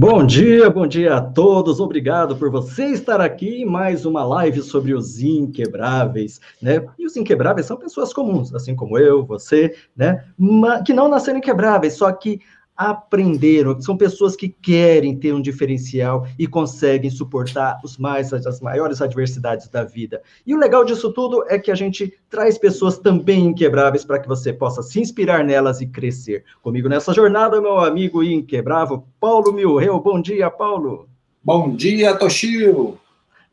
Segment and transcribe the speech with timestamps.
[0.00, 1.78] Bom dia, bom dia a todos.
[1.78, 6.82] Obrigado por você estar aqui em mais uma live sobre os inquebráveis, né?
[6.98, 10.24] E os inquebráveis são pessoas comuns, assim como eu, você, né?
[10.86, 12.40] Que não nasceram inquebráveis, só que
[12.80, 19.02] aprenderam, são pessoas que querem ter um diferencial e conseguem suportar os mais, as maiores
[19.02, 20.22] adversidades da vida.
[20.46, 24.26] E o legal disso tudo é que a gente traz pessoas também inquebráveis para que
[24.26, 26.42] você possa se inspirar nelas e crescer.
[26.62, 30.00] Comigo nessa jornada, meu amigo inquebrável, Paulo Milreu.
[30.00, 31.06] Bom dia, Paulo.
[31.44, 32.98] Bom dia, Toshio.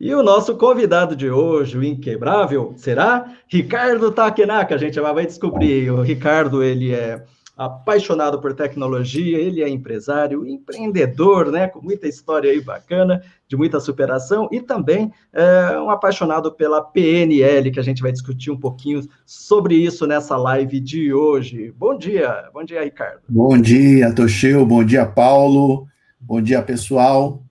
[0.00, 4.74] E o nosso convidado de hoje, o inquebrável, será Ricardo Takenaka.
[4.74, 5.90] A gente vai descobrir.
[5.90, 7.24] O Ricardo, ele é
[7.58, 13.80] apaixonado por tecnologia, ele é empresário, empreendedor, né, com muita história aí bacana, de muita
[13.80, 19.02] superação, e também é, um apaixonado pela PNL, que a gente vai discutir um pouquinho
[19.26, 21.74] sobre isso nessa live de hoje.
[21.76, 23.22] Bom dia, bom dia, Ricardo.
[23.28, 25.88] Bom dia, Toshio, bom dia, Paulo,
[26.20, 27.42] bom dia, pessoal.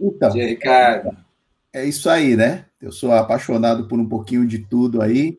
[0.00, 1.16] Então, bom dia, Ricardo.
[1.72, 2.64] É isso aí, né?
[2.82, 5.38] Eu sou apaixonado por um pouquinho de tudo aí,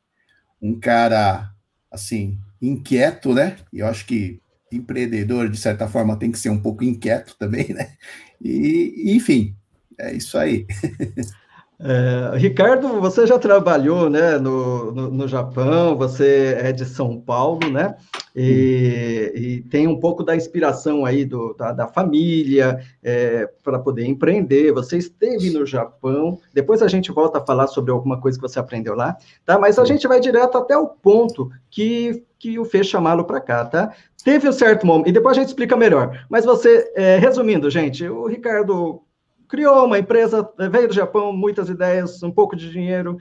[0.61, 1.49] um cara,
[1.91, 3.57] assim, inquieto, né?
[3.71, 7.73] E eu acho que empreendedor, de certa forma, tem que ser um pouco inquieto também,
[7.73, 7.93] né?
[8.41, 9.55] E, enfim,
[9.97, 10.65] é isso aí.
[11.77, 17.69] É, Ricardo, você já trabalhou né, no, no, no, Japão, você é de São Paulo,
[17.69, 17.95] né?
[18.33, 24.05] E, e tem um pouco da inspiração aí do, da, da família é, para poder
[24.05, 24.71] empreender.
[24.71, 28.57] Você esteve no Japão, depois a gente volta a falar sobre alguma coisa que você
[28.57, 29.59] aprendeu lá, tá?
[29.59, 33.65] Mas a gente vai direto até o ponto que, que o fez chamá-lo para cá,
[33.65, 33.91] tá?
[34.23, 36.25] Teve um certo momento, e depois a gente explica melhor.
[36.29, 39.04] Mas você, é, resumindo, gente, o Ricardo
[39.47, 43.17] criou uma empresa, veio do Japão, muitas ideias, um pouco de dinheiro,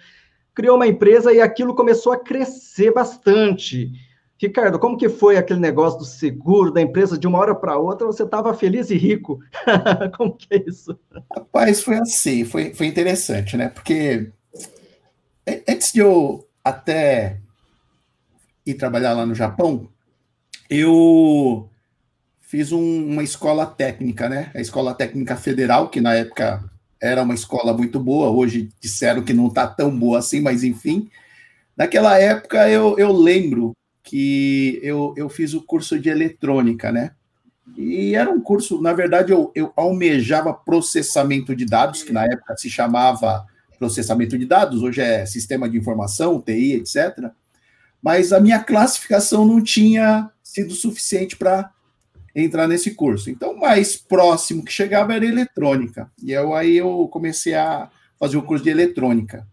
[0.55, 3.93] criou uma empresa e aquilo começou a crescer bastante.
[4.41, 8.07] Ricardo, como que foi aquele negócio do seguro da empresa de uma hora para outra?
[8.07, 9.41] Você estava feliz e rico.
[10.17, 10.99] como que é isso?
[11.35, 13.69] Rapaz, foi assim, foi, foi interessante, né?
[13.69, 14.31] Porque
[15.69, 17.39] antes de eu até
[18.67, 19.89] ir trabalhar lá no Japão,
[20.69, 21.69] eu
[22.55, 24.53] fiz um, uma escola técnica, né?
[24.55, 26.63] A Escola Técnica Federal, que na época
[27.03, 31.11] era uma escola muito boa, hoje disseram que não está tão boa assim, mas enfim.
[31.77, 33.73] Naquela época eu, eu lembro
[34.05, 37.11] que eu, eu fiz o curso de eletrônica, né?
[37.77, 42.57] E era um curso, na verdade, eu, eu almejava processamento de dados, que na época
[42.57, 43.45] se chamava
[43.81, 47.33] processamento de dados, hoje é sistema de informação, TI, etc.
[48.01, 51.74] Mas a minha classificação não tinha sido suficiente para
[52.35, 53.31] entrar nesse curso.
[53.31, 56.11] Então, o mais próximo que chegava era eletrônica.
[56.23, 59.47] E eu, aí eu comecei a fazer o curso de eletrônica.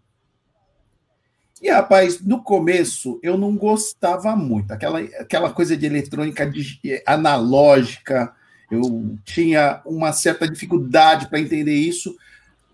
[1.61, 4.71] E, rapaz, no começo eu não gostava muito.
[4.71, 8.33] Aquela, aquela coisa de eletrônica de, analógica,
[8.71, 12.15] eu tinha uma certa dificuldade para entender isso.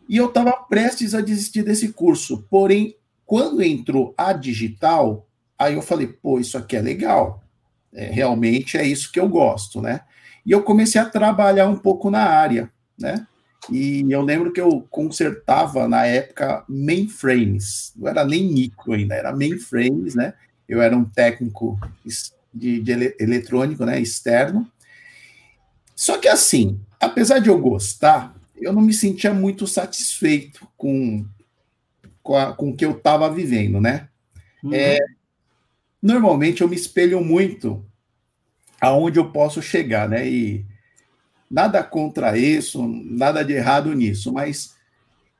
[0.08, 2.46] E eu estava prestes a desistir desse curso.
[2.50, 2.96] Porém,
[3.26, 5.28] quando entrou a digital,
[5.60, 7.44] aí eu falei, pô, isso aqui é legal
[7.98, 10.02] é, realmente é isso que eu gosto, né?
[10.46, 13.26] E eu comecei a trabalhar um pouco na área, né?
[13.72, 19.36] E eu lembro que eu consertava na época mainframes, não era nem micro ainda, era
[19.36, 20.36] mainframes, né?
[20.70, 21.80] Eu era um técnico
[22.54, 24.70] de, de eletrônico, né, externo.
[25.96, 31.26] Só que assim, apesar de eu gostar, eu não me sentia muito satisfeito com,
[32.22, 34.08] com, a, com o que eu estava vivendo, né?
[34.64, 34.74] Uhum.
[34.74, 35.00] É,
[36.02, 37.84] normalmente eu me espelho muito
[38.82, 40.28] aonde eu posso chegar, né?
[40.28, 40.66] E
[41.50, 44.76] nada contra isso, nada de errado nisso, mas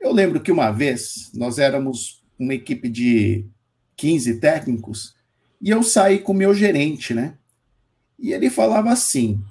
[0.00, 3.44] eu lembro que uma vez nós éramos uma equipe de
[3.96, 5.14] 15 técnicos
[5.60, 7.34] e eu saí com o meu gerente, né?
[8.18, 9.42] E ele falava assim: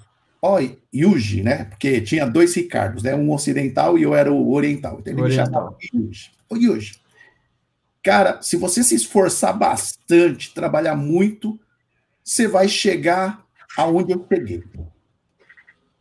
[0.41, 1.65] Ó, oh, Yuji, né?
[1.65, 3.15] Porque tinha dois Ricardos, né?
[3.15, 4.99] Um ocidental e eu era o oriental.
[4.99, 5.45] Então ele oriental.
[5.45, 6.31] me chamava Yuji.
[6.49, 6.99] Ô, Yuji,
[8.03, 11.59] cara, se você se esforçar bastante, trabalhar muito,
[12.23, 13.45] você vai chegar
[13.77, 14.63] aonde eu peguei.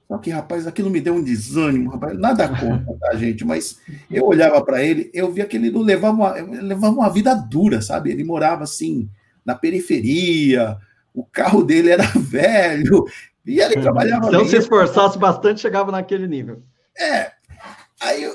[0.08, 3.44] Só que, rapaz, aquilo me deu um desânimo, rapaz, nada contra, tá, gente?
[3.44, 3.80] Mas
[4.10, 7.82] eu olhava para ele, eu via que ele não levava uma, levava uma vida dura,
[7.82, 8.10] sabe?
[8.10, 9.10] Ele morava assim,
[9.44, 10.78] na periferia,
[11.12, 13.04] o carro dele era velho,
[13.44, 14.30] e ele trabalhava.
[14.30, 16.62] Se eu se esforçasse bastante, chegava naquele nível.
[16.96, 17.32] É.
[18.00, 18.26] Aí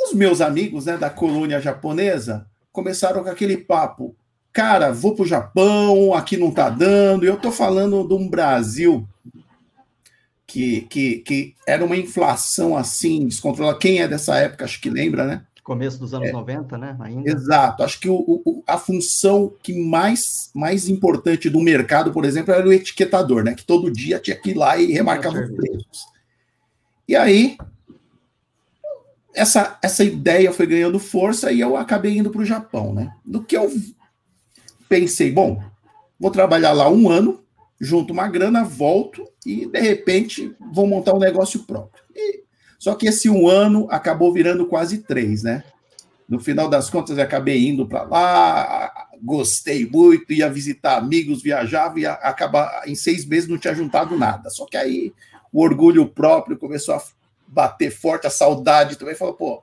[0.00, 4.16] os meus amigos né, da colônia japonesa começaram com aquele papo
[4.52, 7.24] cara, vou para o Japão, aqui não está dando.
[7.24, 9.06] Eu estou falando de um Brasil
[10.46, 13.78] que, que, que era uma inflação assim, descontrolada.
[13.78, 15.44] Quem é dessa época, acho que lembra, né?
[15.62, 16.96] Começo dos anos é, 90, né?
[16.98, 17.30] Ainda.
[17.30, 17.82] Exato.
[17.82, 22.66] Acho que o, o, a função que mais, mais importante do mercado, por exemplo, era
[22.66, 23.54] o etiquetador, né?
[23.54, 26.06] Que todo dia tinha que ir lá e remarcar os preços.
[27.06, 27.58] E aí,
[29.34, 33.12] essa, essa ideia foi ganhando força e eu acabei indo para o Japão, né?
[33.22, 33.70] Do que eu
[34.88, 35.62] pensei, bom,
[36.18, 37.44] vou trabalhar lá um ano,
[37.80, 42.02] junto uma grana, volto e de repente vou montar um negócio próprio.
[42.14, 42.42] E,
[42.78, 45.64] só que esse um ano acabou virando quase três, né?
[46.28, 52.06] No final das contas, acabei indo para lá, gostei muito, ia visitar amigos, viajava e
[52.06, 54.50] acabar em seis meses não tinha juntado nada.
[54.50, 55.12] Só que aí
[55.52, 57.02] o orgulho próprio começou a
[57.46, 59.62] bater forte, a saudade também falou, pô,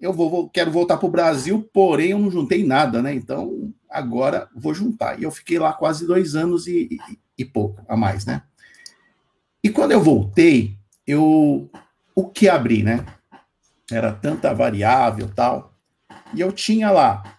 [0.00, 3.14] eu vou, vou quero voltar para o Brasil, porém eu não juntei nada, né?
[3.14, 5.18] Então agora vou juntar.
[5.18, 8.42] E eu fiquei lá quase dois anos e, e, e pouco a mais, né?
[9.62, 10.76] E quando eu voltei,
[11.06, 11.70] eu
[12.14, 13.04] o que abri, né?
[13.90, 15.72] Era tanta variável tal.
[16.34, 17.38] E eu tinha lá,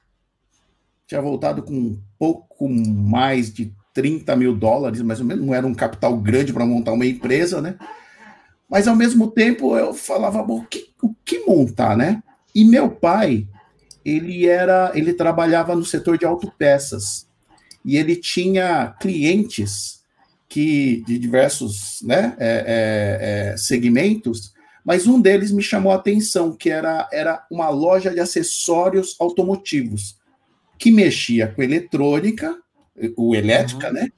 [1.05, 5.65] tinha voltado com um pouco mais de 30 mil dólares, mais ou menos, não era
[5.65, 7.77] um capital grande para montar uma empresa, né?
[8.69, 12.21] Mas ao mesmo tempo eu falava, bom, o que, o que montar, né?
[12.53, 13.47] E meu pai,
[14.05, 17.27] ele era, ele trabalhava no setor de autopeças
[17.83, 20.03] e ele tinha clientes
[20.47, 24.53] que de diversos, né, é, é, é, segmentos,
[24.85, 30.17] mas um deles me chamou a atenção, que era, era uma loja de acessórios automotivos
[30.77, 32.55] que mexia com eletrônica,
[33.17, 33.93] o elétrica, uhum.
[33.93, 34.09] né?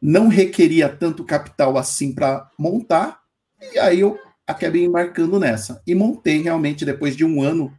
[0.00, 3.22] Não requeria tanto capital assim para montar
[3.72, 5.80] e aí eu acabei embarcando nessa.
[5.86, 7.72] E montei realmente, depois de um ano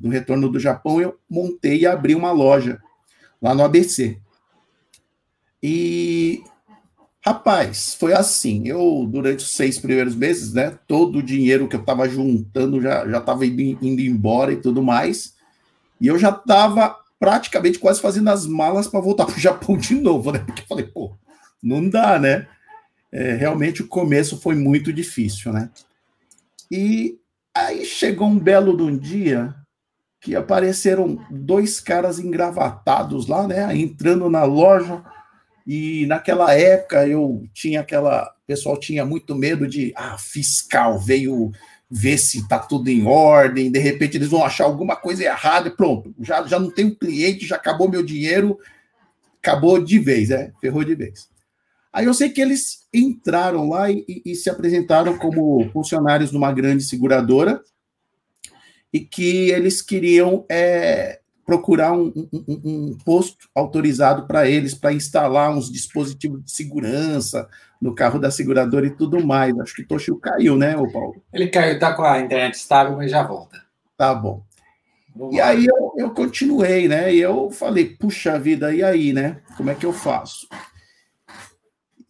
[0.00, 2.80] do retorno do Japão, eu montei e abri uma loja
[3.40, 4.18] lá no ABC.
[5.62, 6.42] E,
[7.24, 8.68] rapaz, foi assim.
[8.68, 13.04] Eu, durante os seis primeiros meses, né, todo o dinheiro que eu estava juntando já
[13.18, 15.34] estava indo, indo embora e tudo mais.
[16.00, 19.94] E eu já estava praticamente quase fazendo as malas para voltar para o Japão de
[19.94, 20.38] novo, né?
[20.38, 21.16] Porque eu falei, pô,
[21.62, 22.46] não dá, né?
[23.12, 25.70] é, realmente o começo foi muito difícil, né?
[26.70, 27.18] E
[27.54, 29.54] aí chegou um belo de um dia
[30.20, 33.76] que apareceram dois caras engravatados lá, né?
[33.76, 35.02] Entrando na loja.
[35.66, 38.24] E naquela época eu tinha aquela.
[38.24, 39.92] O pessoal tinha muito medo de.
[39.94, 41.52] Ah, fiscal veio
[41.90, 45.76] ver se tá tudo em ordem, de repente eles vão achar alguma coisa errada e
[45.76, 46.14] pronto.
[46.20, 48.58] Já, já não tenho cliente, já acabou meu dinheiro,
[49.42, 50.52] acabou de vez, né?
[50.60, 51.28] Ferrou de vez.
[51.90, 56.52] Aí eu sei que eles entraram lá e, e, se apresentaram como funcionários de uma
[56.52, 57.62] grande seguradora
[58.92, 65.50] e que eles queriam é, procurar um, um, um, posto autorizado para eles para instalar
[65.50, 67.48] uns dispositivos de segurança
[67.80, 69.58] no carro da seguradora e tudo mais.
[69.58, 71.22] Acho que o Toshio caiu, né, o Paulo?
[71.32, 73.62] Ele caiu, está com a internet estável, mas já volta.
[73.96, 74.42] Tá bom.
[75.14, 75.48] Vamos e lá.
[75.48, 77.14] aí eu, eu continuei, né?
[77.14, 79.40] E eu falei, puxa vida, e aí, né?
[79.56, 80.46] Como é que eu faço?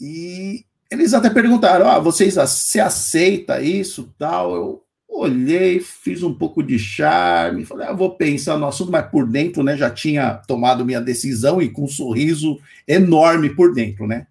[0.00, 4.54] E eles até perguntaram: ah, vocês se aceita isso, tal?
[4.54, 9.26] Eu olhei, fiz um pouco de charme, falei: ah, vou pensar no assunto, mas por
[9.26, 14.26] dentro, né, já tinha tomado minha decisão e com um sorriso enorme por dentro, né?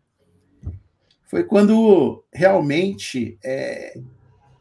[1.25, 3.99] Foi quando realmente é,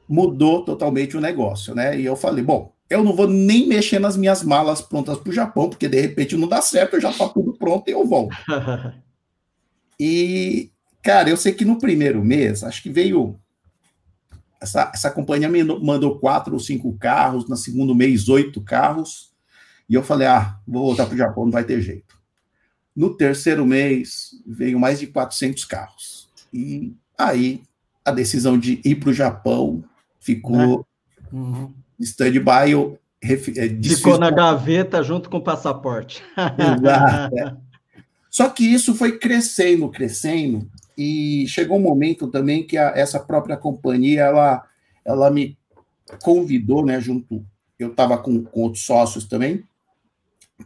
[0.09, 1.99] mudou totalmente o negócio, né?
[1.99, 5.35] E eu falei: bom, eu não vou nem mexer nas minhas malas prontas para o
[5.35, 8.37] Japão, porque de repente não dá certo, já está tudo pronto e eu volto.
[10.01, 10.71] e
[11.07, 13.39] Cara, eu sei que no primeiro mês, acho que veio.
[14.61, 19.31] Essa, essa companhia me mandou quatro ou cinco carros, no segundo mês, oito carros.
[19.89, 22.17] E eu falei: ah, vou voltar para o Japão, não vai ter jeito.
[22.95, 26.31] No terceiro mês, veio mais de 400 carros.
[26.53, 27.63] E aí,
[28.03, 29.85] a decisão de ir para o Japão
[30.19, 30.87] ficou
[31.31, 31.35] é.
[31.35, 31.75] uhum.
[32.01, 32.99] stand-by.
[33.23, 33.37] É,
[33.83, 36.23] Ficou na gaveta junto com o passaporte.
[36.77, 37.37] Exato.
[37.37, 37.66] É.
[38.37, 43.57] Só que isso foi crescendo, crescendo, e chegou um momento também que a, essa própria
[43.57, 44.63] companhia ela,
[45.07, 45.57] ela me
[46.23, 47.43] convidou, né, junto,
[47.79, 49.65] eu estava com, com outros sócios também,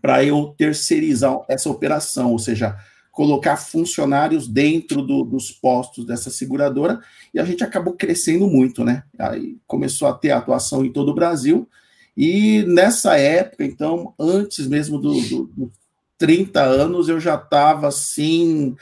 [0.02, 2.76] para eu terceirizar essa operação, ou seja,
[3.12, 6.98] colocar funcionários dentro do, dos postos dessa seguradora,
[7.32, 9.04] e a gente acabou crescendo muito, né?
[9.16, 11.68] Aí começou a ter atuação em todo o Brasil,
[12.16, 15.72] e nessa época, então, antes mesmo dos do, do
[16.20, 18.76] 30 anos, eu já estava assim,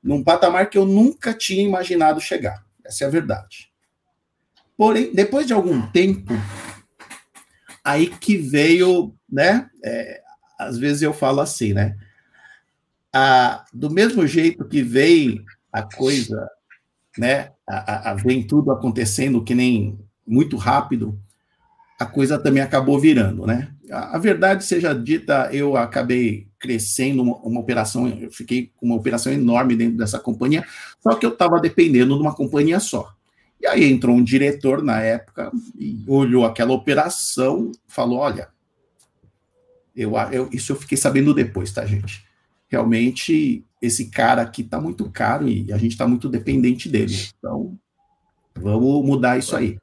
[0.00, 2.64] num patamar que eu nunca tinha imaginado chegar.
[2.84, 3.68] Essa é a verdade.
[4.76, 6.32] Porém, depois de algum tempo,
[7.82, 9.68] aí que veio, né?
[9.84, 10.22] É,
[10.56, 11.96] às vezes eu falo assim, né?
[13.72, 16.48] Do mesmo jeito que veio a coisa,
[17.18, 17.50] né?
[17.68, 21.20] A, a, vem tudo acontecendo que nem muito rápido,
[21.98, 23.73] a coisa também acabou virando, né?
[23.90, 28.94] A, a verdade seja dita, eu acabei crescendo uma, uma, operação, eu fiquei com uma
[28.94, 30.64] operação enorme dentro dessa companhia,
[31.02, 33.14] só que eu estava dependendo de uma companhia só.
[33.60, 38.48] E aí entrou um diretor na época e olhou aquela operação, falou: olha,
[39.94, 42.24] eu, eu, isso eu fiquei sabendo depois, tá, gente?
[42.68, 47.14] Realmente, esse cara aqui tá muito caro e a gente tá muito dependente dele.
[47.38, 47.78] Então,
[48.54, 49.78] vamos mudar isso aí.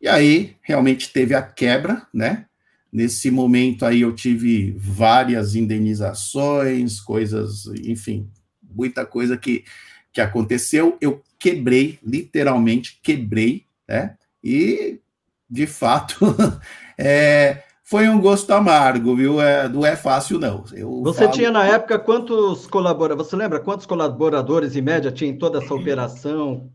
[0.00, 2.46] E aí, realmente teve a quebra, né?
[2.92, 8.28] Nesse momento aí eu tive várias indenizações, coisas, enfim,
[8.62, 9.64] muita coisa que,
[10.12, 10.98] que aconteceu.
[11.00, 14.16] Eu quebrei, literalmente quebrei, né?
[14.44, 15.00] E,
[15.48, 16.16] de fato,
[16.98, 19.40] é, foi um gosto amargo, viu?
[19.40, 20.64] É, não é fácil, não.
[20.72, 21.32] Eu Você falo...
[21.32, 23.28] tinha na época quantos colaboradores?
[23.30, 26.70] Você lembra quantos colaboradores em média tinha em toda essa operação?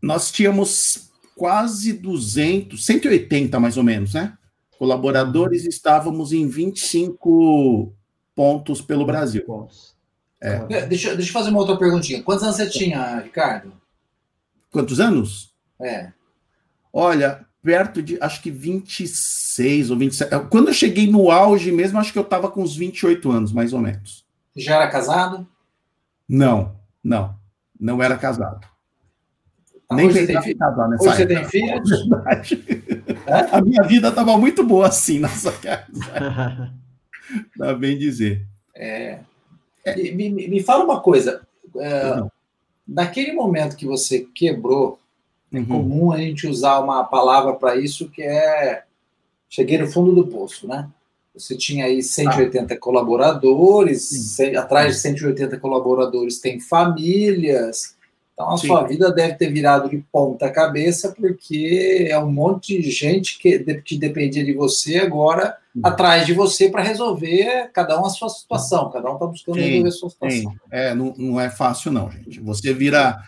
[0.00, 4.37] Nós tínhamos quase 200, 180 mais ou menos, né?
[4.78, 7.92] Colaboradores, estávamos em 25
[8.34, 9.44] pontos pelo Brasil.
[9.44, 9.96] Pontos.
[10.40, 10.64] É.
[10.70, 10.86] é.
[10.86, 12.22] Deixa, deixa eu fazer uma outra perguntinha.
[12.22, 13.72] Quantos anos você tinha, Ricardo?
[14.70, 15.52] Quantos anos?
[15.80, 16.12] É.
[16.92, 20.32] Olha, perto de, acho que 26 ou 27.
[20.32, 23.52] É, quando eu cheguei no auge mesmo, acho que eu estava com uns 28 anos,
[23.52, 24.24] mais ou menos.
[24.56, 25.44] Já era casado?
[26.28, 27.36] Não, não.
[27.78, 28.66] Não era casado.
[29.88, 30.58] Ah, Nem hoje você tem, filho?
[31.00, 32.77] Hoje você tem filhos?
[33.28, 33.56] É?
[33.56, 35.86] A minha vida estava muito boa assim nessa casa.
[37.56, 38.46] Dá bem dizer.
[38.74, 39.18] É.
[39.84, 39.94] é.
[40.12, 41.42] Me, me, me, fala uma coisa.
[41.76, 42.22] É,
[42.86, 44.98] naquele momento que você quebrou,
[45.52, 45.62] é uhum.
[45.62, 48.84] é comum a gente usar uma palavra para isso que é
[49.48, 50.88] cheguei no fundo do poço, né?
[51.34, 52.78] Você tinha aí 180 ah.
[52.78, 57.96] colaboradores, atrás de 180 colaboradores tem famílias,
[58.38, 58.68] então a Sim.
[58.68, 63.58] sua vida deve ter virado de ponta cabeça, porque é um monte de gente que,
[63.82, 65.82] que dependia de você agora uhum.
[65.84, 68.92] atrás de você para resolver cada um a sua situação.
[68.92, 70.52] Cada um está buscando sim, resolver a sua situação.
[70.52, 70.58] Sim.
[70.70, 72.38] É, não, não é fácil, não, gente.
[72.38, 73.20] Você vira.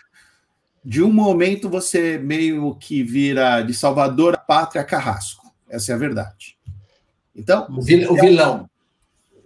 [0.83, 5.45] De um momento você meio que vira de Salvador a pátria carrasco.
[5.69, 6.57] Essa é a verdade.
[7.35, 7.67] Então.
[7.69, 8.69] O, vilão.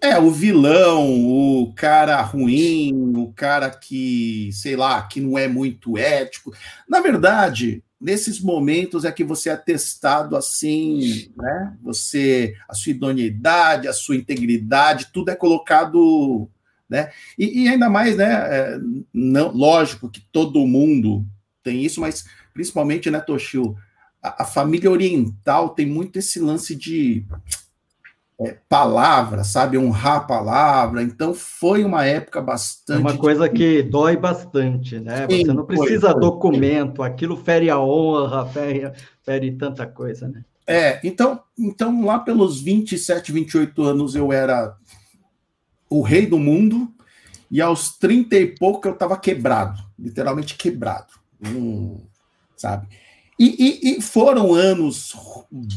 [0.05, 5.97] É, o vilão, o cara ruim, o cara que, sei lá, que não é muito
[5.97, 6.53] ético.
[6.87, 11.75] Na verdade, nesses momentos é que você é testado assim, né?
[11.81, 16.47] Você, a sua idoneidade, a sua integridade, tudo é colocado,
[16.87, 17.11] né?
[17.35, 18.31] E, e ainda mais, né?
[18.31, 18.79] É,
[19.11, 21.25] não, lógico que todo mundo
[21.63, 23.75] tem isso, mas principalmente, né, Toshio,
[24.21, 27.25] a, a família oriental tem muito esse lance de
[28.39, 29.77] é, palavra, sabe?
[29.77, 31.01] Honrar a palavra.
[31.01, 32.97] Então, foi uma época bastante.
[32.97, 35.27] É uma coisa que dói bastante, né?
[35.29, 36.21] Sim, Você não precisa foi, foi.
[36.21, 38.91] documento, aquilo fere a honra, fere,
[39.23, 40.43] fere tanta coisa, né?
[40.67, 44.75] É, então, então, lá pelos 27, 28 anos, eu era
[45.89, 46.91] o rei do mundo,
[47.49, 51.13] e aos 30 e pouco eu estava quebrado, literalmente quebrado.
[51.45, 52.01] Hum,
[52.57, 52.87] sabe?
[53.37, 55.13] E, e, e, foram anos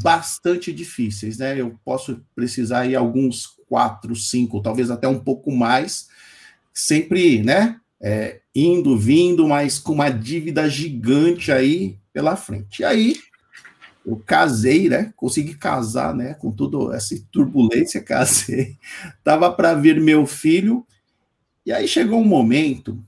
[0.01, 1.61] bastante difíceis, né?
[1.61, 6.09] Eu posso precisar aí alguns quatro, cinco, talvez até um pouco mais,
[6.73, 7.81] sempre, né?
[8.01, 12.83] É, indo, vindo, mas com uma dívida gigante aí pela frente.
[12.83, 13.17] E aí
[14.07, 15.13] eu casei, né?
[15.17, 16.35] Consegui casar, né?
[16.35, 18.77] Com toda essa turbulência, casei.
[19.25, 20.87] Tava para vir meu filho.
[21.67, 23.05] E aí chegou um momento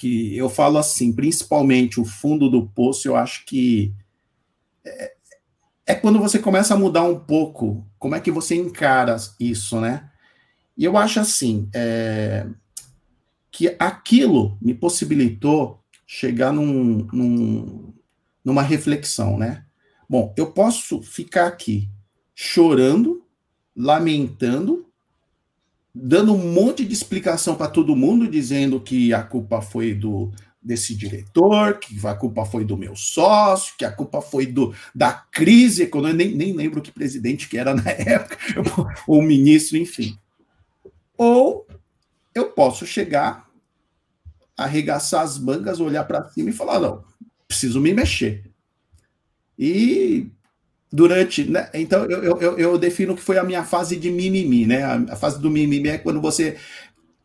[0.00, 3.92] que eu falo assim, principalmente o fundo do poço, eu acho que
[4.82, 5.12] é,
[5.88, 10.08] é, quando você começa a mudar um pouco como é que você encara isso, né?
[10.74, 12.46] E eu acho assim, é,
[13.52, 17.92] que aquilo me possibilitou chegar num, num,
[18.42, 19.66] numa reflexão, né?
[20.08, 21.90] Bom, eu posso ficar aqui
[22.34, 23.22] chorando,
[23.76, 24.89] lamentando,
[25.94, 30.30] dando um monte de explicação para todo mundo, dizendo que a culpa foi do
[30.62, 35.12] desse diretor, que a culpa foi do meu sócio, que a culpa foi do da
[35.12, 38.36] crise econômica, nem, nem lembro que presidente que era na época,
[39.06, 40.18] ou ministro, enfim.
[41.16, 41.66] Ou
[42.34, 43.48] eu posso chegar,
[44.56, 47.04] arregaçar as mangas, olhar para cima e falar: não,
[47.48, 48.50] preciso me mexer.
[49.58, 50.30] E
[50.92, 51.44] durante.
[51.44, 51.68] Né?
[51.74, 54.82] Então, eu, eu, eu, defino que foi a minha fase de mimimi, né?
[54.82, 56.56] A, a, fase do mimimi é quando você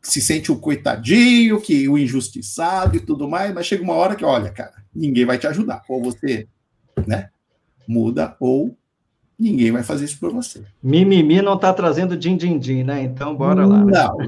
[0.01, 4.23] se sente o coitadinho, que o injustiçado e tudo mais, mas chega uma hora que,
[4.23, 5.81] olha, cara, ninguém vai te ajudar.
[5.89, 6.47] Ou você,
[7.07, 7.29] né,
[7.87, 8.77] muda, ou
[9.37, 10.63] ninguém vai fazer isso por você.
[10.81, 13.01] Mimimi não está trazendo din-din-din, né?
[13.01, 13.83] Então, bora lá.
[13.83, 14.17] Não.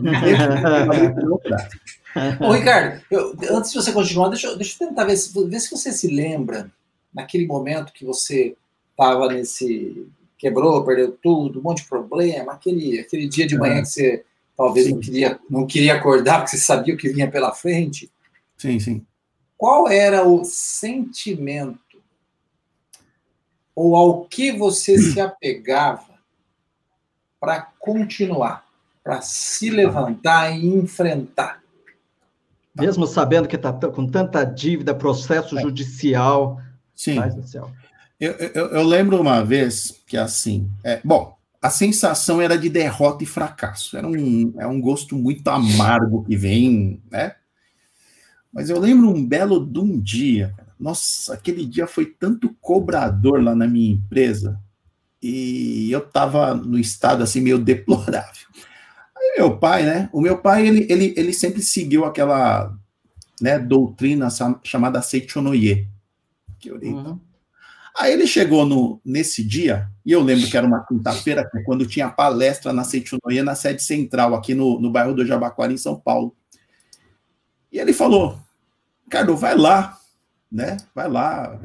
[2.42, 5.70] Ô, Ricardo, eu, antes de você continuar, deixa, deixa eu tentar ver se, ver se
[5.70, 6.72] você se lembra,
[7.14, 8.56] naquele momento que você
[8.98, 10.08] estava nesse.
[10.38, 14.26] quebrou, perdeu tudo, um monte de problema, aquele, aquele dia de manhã que você
[14.58, 18.12] talvez não queria, não queria acordar porque você sabia o que vinha pela frente.
[18.58, 19.06] Sim, sim.
[19.56, 21.80] qual era o sentimento
[23.76, 26.18] ou ao que você se apegava
[27.40, 28.66] para continuar,
[29.04, 31.62] para se levantar e enfrentar?
[32.76, 35.62] Mesmo sabendo que está com tanta dívida, processo é.
[35.62, 36.60] judicial.
[36.96, 37.20] Sim.
[38.20, 43.24] Eu, eu, eu, lembro uma vez que assim, é, bom, a sensação era de derrota
[43.24, 43.96] e fracasso.
[43.96, 47.36] Era um, é um gosto muito amargo que vem, né?
[48.52, 53.54] Mas eu lembro um belo de um dia, nossa, aquele dia foi tanto cobrador lá
[53.56, 54.60] na minha empresa
[55.22, 58.48] e eu tava no estado assim meio deplorável.
[59.16, 60.10] Aí meu pai, né?
[60.14, 62.74] O meu pai, ele, ele, ele sempre seguiu aquela
[63.42, 64.28] né, doutrina
[64.64, 65.88] chamada Seichonoye.
[66.60, 67.20] Que eu uhum.
[67.98, 72.08] Aí ele chegou no, nesse dia, e eu lembro que era uma quinta-feira, quando tinha
[72.08, 76.36] palestra na Seichonoye, na sede central, aqui no, no bairro do Jabaquara, em São Paulo.
[77.72, 78.40] E ele falou,
[79.04, 79.98] Ricardo, vai lá,
[80.52, 80.78] né?
[80.94, 81.60] Vai lá,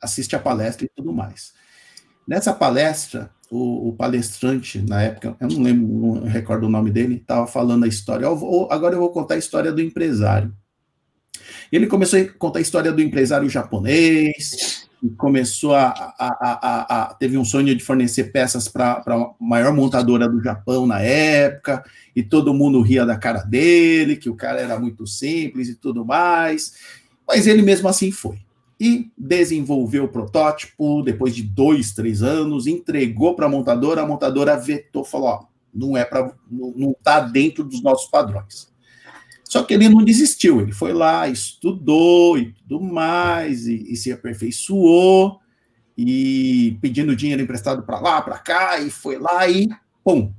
[0.00, 1.52] assiste a palestra e tudo mais.
[2.26, 7.16] Nessa palestra, o, o, palestrante, na época, eu não lembro, não recordo o nome dele,
[7.16, 8.26] estava falando a história.
[8.26, 10.54] Eu vou, agora eu vou contar a história do empresário.
[11.70, 14.85] Ele começou a contar a história do empresário japonês,
[15.16, 20.28] começou a, a, a, a, teve um sonho de fornecer peças para a maior montadora
[20.28, 21.84] do Japão na época,
[22.14, 26.04] e todo mundo ria da cara dele, que o cara era muito simples e tudo
[26.04, 26.74] mais,
[27.26, 28.38] mas ele mesmo assim foi.
[28.78, 34.56] E desenvolveu o protótipo, depois de dois, três anos, entregou para a montadora, a montadora
[34.56, 38.74] vetou, falou, ó, não é para, não está dentro dos nossos padrões.
[39.48, 44.10] Só que ele não desistiu, ele foi lá, estudou e tudo mais, e, e se
[44.10, 45.40] aperfeiçoou,
[45.96, 49.68] e pedindo dinheiro emprestado para lá, para cá, e foi lá e
[50.04, 50.32] pum.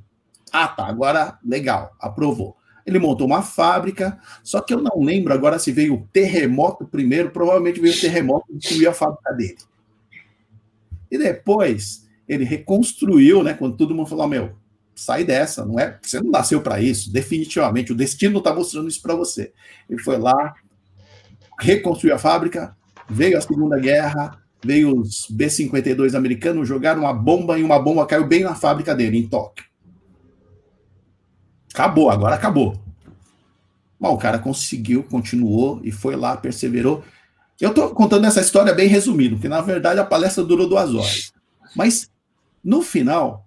[0.52, 2.58] Ah, tá, agora legal, aprovou.
[2.86, 7.32] Ele montou uma fábrica, só que eu não lembro agora se veio o terremoto primeiro,
[7.32, 9.58] provavelmente veio o terremoto e destruiu a fábrica dele.
[11.10, 13.54] E depois ele reconstruiu, né?
[13.54, 14.56] Quando todo mundo falou: Meu,
[14.98, 15.98] sai dessa, não é?
[16.02, 17.92] Você não nasceu para isso, definitivamente.
[17.92, 19.54] O destino está mostrando isso para você.
[19.90, 20.56] Ele foi lá,
[21.60, 22.76] reconstruiu a fábrica,
[23.08, 28.26] veio a Segunda Guerra, veio os B-52 americanos, jogaram uma bomba e uma bomba caiu
[28.26, 29.66] bem na fábrica dele, em Tóquio.
[31.74, 32.76] Acabou, agora acabou.
[34.00, 37.04] Bom, o cara conseguiu, continuou e foi lá, perseverou.
[37.60, 41.34] Eu estou contando essa história bem resumida, porque na verdade a palestra durou duas horas.
[41.76, 42.10] Mas
[42.64, 43.47] no final,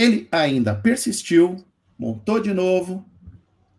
[0.00, 1.62] ele ainda persistiu,
[1.98, 3.04] montou de novo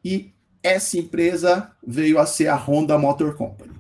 [0.06, 0.32] e
[0.62, 3.72] essa empresa veio a ser a Honda Motor Company.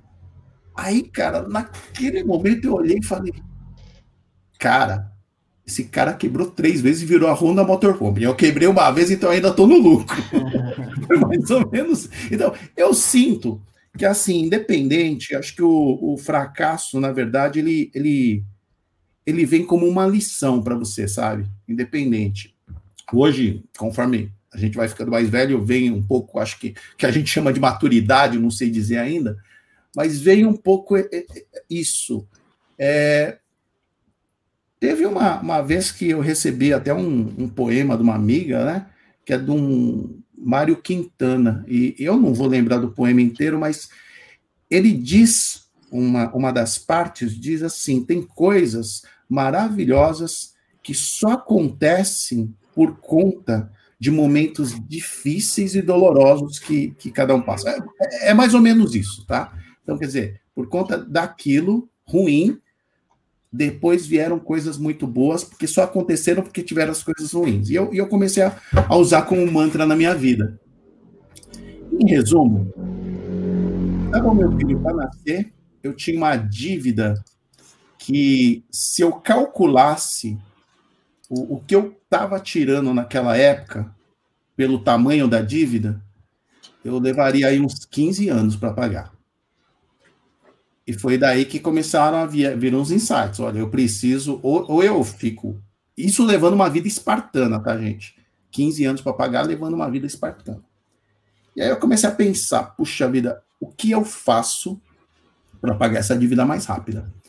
[0.75, 3.31] Aí, cara, naquele momento eu olhei e falei:
[4.57, 5.11] Cara,
[5.67, 8.25] esse cara quebrou três vezes e virou a Honda Motor Company.
[8.25, 10.17] Eu quebrei uma vez, então ainda estou no lucro.
[11.21, 12.09] mais ou menos.
[12.31, 13.61] Então, eu sinto
[13.95, 18.43] que, assim, independente, acho que o, o fracasso, na verdade, ele, ele
[19.25, 21.45] ele vem como uma lição para você, sabe?
[21.67, 22.55] Independente.
[23.13, 27.11] Hoje, conforme a gente vai ficando mais velho, vem um pouco, acho que, que a
[27.11, 29.37] gente chama de maturidade, não sei dizer ainda,
[29.95, 30.95] mas vem um pouco
[31.69, 32.27] isso.
[32.77, 33.37] É,
[34.79, 38.87] teve uma, uma vez que eu recebi até um, um poema de uma amiga, né?
[39.25, 43.89] Que é de um Mário Quintana, e eu não vou lembrar do poema inteiro, mas
[44.69, 52.97] ele diz uma, uma das partes diz assim: tem coisas maravilhosas que só acontecem por
[52.97, 57.69] conta de momentos difíceis e dolorosos que, que cada um passa.
[58.01, 59.53] É, é mais ou menos isso, tá?
[59.83, 62.59] Então, quer dizer, por conta daquilo ruim,
[63.53, 67.69] depois vieram coisas muito boas, porque só aconteceram porque tiveram as coisas ruins.
[67.69, 70.59] E eu, eu comecei a, a usar como mantra na minha vida.
[71.93, 72.73] Em resumo,
[74.05, 77.13] estava meu filho para nascer, eu tinha uma dívida
[78.03, 80.35] que, se eu calculasse
[81.29, 83.95] o, o que eu estava tirando naquela época,
[84.55, 86.01] pelo tamanho da dívida,
[86.83, 89.13] eu levaria aí uns 15 anos para pagar.
[90.85, 93.39] E foi daí que começaram a vir, vir uns insights.
[93.39, 95.61] Olha, eu preciso, ou, ou eu fico.
[95.95, 98.15] Isso levando uma vida espartana, tá, gente?
[98.49, 100.63] 15 anos para pagar, levando uma vida espartana.
[101.55, 104.81] E aí eu comecei a pensar: puxa vida, o que eu faço
[105.61, 107.20] para pagar essa dívida mais rápida.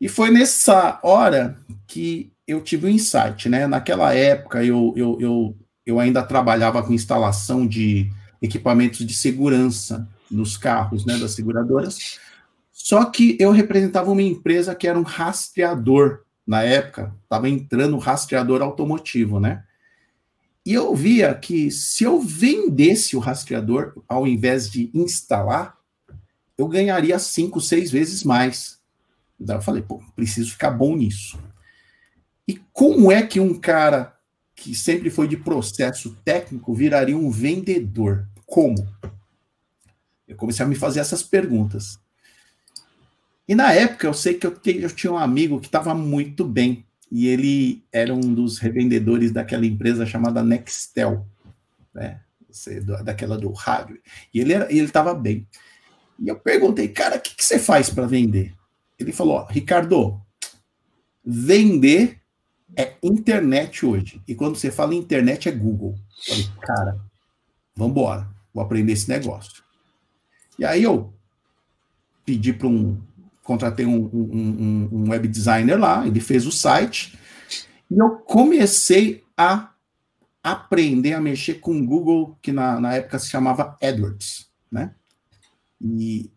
[0.00, 1.56] E foi nessa hora
[1.86, 3.66] que eu tive um insight, né?
[3.66, 10.56] Naquela época eu, eu, eu, eu ainda trabalhava com instalação de equipamentos de segurança nos
[10.56, 12.18] carros, né, das seguradoras.
[12.72, 18.62] Só que eu representava uma empresa que era um rastreador na época, estava entrando rastreador
[18.62, 19.64] automotivo, né?
[20.64, 25.76] E eu via que se eu vendesse o rastreador ao invés de instalar,
[26.58, 28.78] eu ganharia cinco, seis vezes mais.
[29.38, 31.38] Daí eu falei, pô, preciso ficar bom nisso.
[32.48, 34.16] E como é que um cara
[34.54, 38.26] que sempre foi de processo técnico viraria um vendedor?
[38.46, 38.86] Como?
[40.26, 41.98] Eu comecei a me fazer essas perguntas.
[43.48, 46.84] E na época eu sei que eu, eu tinha um amigo que estava muito bem.
[47.10, 51.24] E ele era um dos revendedores daquela empresa chamada Nextel,
[51.94, 52.20] né?
[53.04, 54.00] daquela do rádio.
[54.32, 55.46] E ele ele estava bem.
[56.18, 58.55] E eu perguntei, cara, o que, que você faz para vender?
[58.98, 60.20] Ele falou, Ricardo,
[61.24, 62.20] vender
[62.74, 64.20] é internet hoje.
[64.26, 65.94] E quando você fala internet é Google.
[66.28, 67.00] Eu falei, cara,
[67.74, 69.62] vamos embora, vou aprender esse negócio.
[70.58, 71.12] E aí eu
[72.24, 73.00] pedi para um,
[73.42, 77.16] contratei um, um, um, web designer lá, ele fez o site,
[77.90, 79.72] e eu comecei a
[80.42, 84.94] aprender a mexer com o Google, que na, na época se chamava AdWords, né?
[85.80, 86.30] E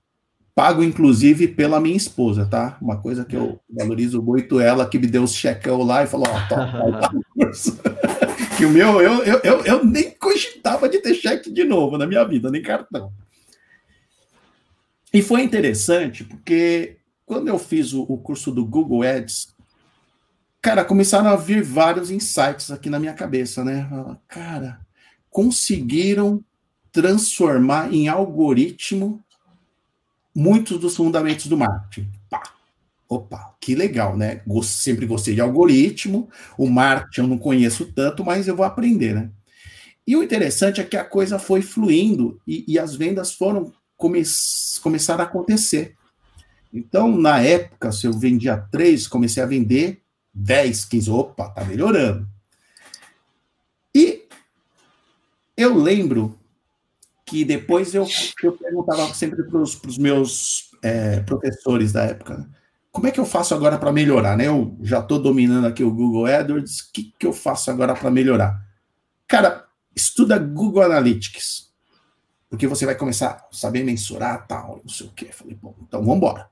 [0.60, 2.78] pago, inclusive, pela minha esposa, tá?
[2.82, 6.28] Uma coisa que eu valorizo muito, ela que me deu os checão lá e falou,
[6.30, 7.80] ó, oh, tá, curso.
[8.58, 12.06] que o meu, eu, eu, eu, eu nem cogitava de ter cheque de novo na
[12.06, 13.14] minha vida, nem cartão.
[15.14, 19.56] E foi interessante, porque quando eu fiz o, o curso do Google Ads,
[20.62, 23.90] cara, começaram a vir vários insights aqui na minha cabeça, né?
[24.28, 24.82] Cara,
[25.30, 26.44] conseguiram
[26.92, 29.24] transformar em algoritmo
[30.40, 32.10] muitos dos fundamentos do marketing.
[32.30, 32.42] Pá.
[33.08, 34.42] Opa, que legal, né?
[34.64, 39.32] Sempre gostei de algoritmo, o marketing eu não conheço tanto, mas eu vou aprender, né?
[40.06, 44.24] E o interessante é que a coisa foi fluindo e, e as vendas foram come,
[44.82, 45.96] começaram a acontecer.
[46.74, 50.02] Então, na época, se eu vendia três, comecei a vender
[50.34, 51.12] 10, 15.
[51.12, 52.28] Opa, tá melhorando.
[53.94, 54.28] E
[55.58, 56.39] eu lembro
[57.30, 58.08] que depois eu,
[58.44, 62.50] eu perguntava sempre para os meus é, professores da época,
[62.92, 64.36] como é que eu faço agora para melhorar?
[64.36, 64.48] Né?
[64.48, 68.10] Eu já estou dominando aqui o Google AdWords, o que, que eu faço agora para
[68.10, 68.60] melhorar?
[69.28, 71.70] Cara, estuda Google Analytics,
[72.50, 75.30] porque você vai começar a saber mensurar tal, não sei o quê.
[75.32, 76.50] Falei, bom, então vamos embora.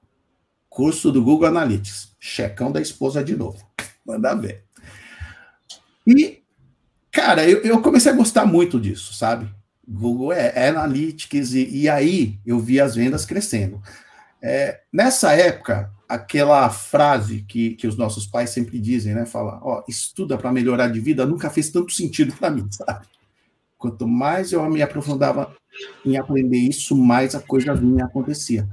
[0.70, 3.66] Curso do Google Analytics, checão da esposa de novo,
[4.06, 4.64] manda ver.
[6.06, 6.44] E,
[7.12, 9.57] cara, eu, eu comecei a gostar muito disso, sabe?
[9.88, 13.82] Google é, Analytics, e, e, aí eu vi as vendas crescendo.
[14.42, 19.26] É, nessa época, aquela frase que, que os nossos pais sempre dizem, né?
[19.26, 23.06] Fala, ó, estuda para melhorar de vida, nunca fez tanto sentido para mim, sabe?
[23.78, 25.56] Quanto mais eu me aprofundava
[26.04, 28.68] em aprender isso, mais a coisa vinha acontecia.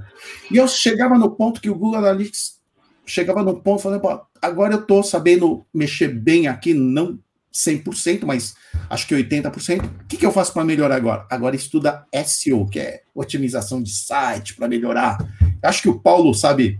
[0.51, 2.59] E eu chegava no ponto que o Google Analytics
[3.05, 4.01] chegava no ponto falando,
[4.41, 7.19] agora eu estou sabendo mexer bem aqui, não
[7.55, 8.53] 100%, mas
[8.89, 9.85] acho que 80%.
[9.85, 11.25] O que, que eu faço para melhorar agora?
[11.29, 15.17] Agora estuda SEO, que é otimização de site para melhorar.
[15.63, 16.79] Acho que o Paulo sabe,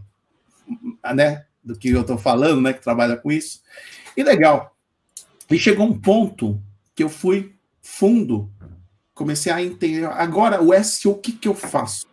[1.16, 3.62] né, do que eu estou falando, né, que trabalha com isso.
[4.18, 4.76] E legal.
[5.50, 6.62] E chegou um ponto
[6.94, 8.52] que eu fui fundo,
[9.14, 10.06] comecei a entender.
[10.06, 12.06] Agora, o SEO, o que, que eu faço?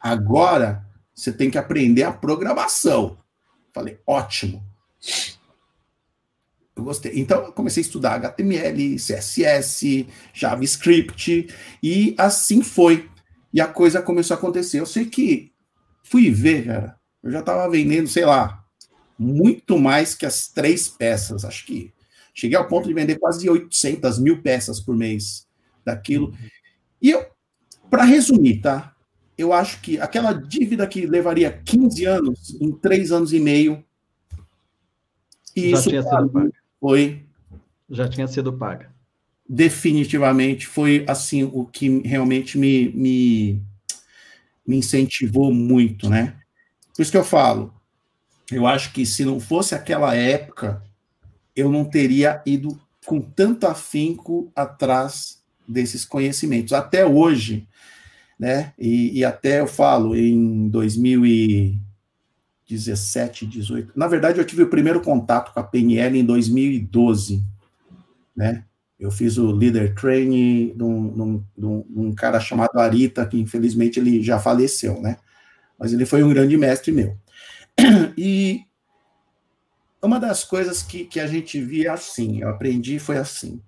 [0.00, 3.18] Agora, você tem que aprender a programação.
[3.74, 4.64] Falei, ótimo.
[6.80, 7.12] Eu gostei.
[7.14, 11.48] Então, eu comecei a estudar HTML, CSS, JavaScript,
[11.82, 13.08] e assim foi.
[13.52, 14.80] E a coisa começou a acontecer.
[14.80, 15.52] Eu sei que
[16.02, 18.64] fui ver, cara, eu já estava vendendo, sei lá,
[19.18, 21.44] muito mais que as três peças.
[21.44, 21.92] Acho que
[22.32, 25.46] cheguei ao ponto de vender quase 800 mil peças por mês
[25.84, 26.34] daquilo.
[27.02, 27.26] E eu,
[27.90, 28.94] para resumir, tá?
[29.36, 33.84] Eu acho que aquela dívida que levaria 15 anos, em três anos e meio,
[35.54, 37.22] e isso tinha sido foi.
[37.88, 38.90] Já tinha sido paga.
[39.48, 43.62] Definitivamente foi assim o que realmente me, me,
[44.66, 46.36] me incentivou muito, né?
[46.94, 47.74] Por isso que eu falo,
[48.50, 50.82] eu acho que se não fosse aquela época,
[51.54, 56.72] eu não teria ido com tanto afinco atrás desses conhecimentos.
[56.72, 57.66] Até hoje,
[58.38, 58.72] né?
[58.78, 61.78] E, e até eu falo, em 2000 e
[62.70, 63.92] 17, 18.
[63.96, 67.44] Na verdade, eu tive o primeiro contato com a PNL em 2012,
[68.36, 68.64] né?
[68.98, 75.00] Eu fiz o leader training de um, cara chamado Arita, que infelizmente ele já faleceu,
[75.00, 75.16] né?
[75.78, 77.16] Mas ele foi um grande mestre meu.
[78.16, 78.60] E
[80.02, 83.60] uma das coisas que, que a gente via assim, eu aprendi foi assim,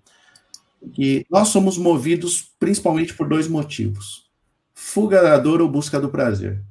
[0.92, 4.30] que nós somos movidos principalmente por dois motivos:
[4.74, 6.62] fuga da dor ou busca do prazer.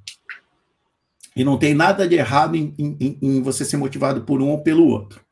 [1.36, 4.62] E não tem nada de errado em, em, em você ser motivado por um ou
[4.62, 5.24] pelo outro.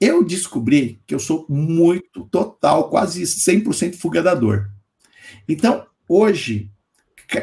[0.00, 4.70] Eu descobri que eu sou muito, total, quase 100% fuga da dor.
[5.48, 6.70] Então, hoje,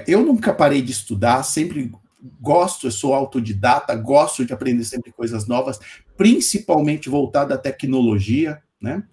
[0.08, 1.92] eu nunca parei de estudar, sempre
[2.40, 5.80] gosto, eu sou autodidata, gosto de aprender sempre coisas novas,
[6.16, 9.04] principalmente voltada à tecnologia, né?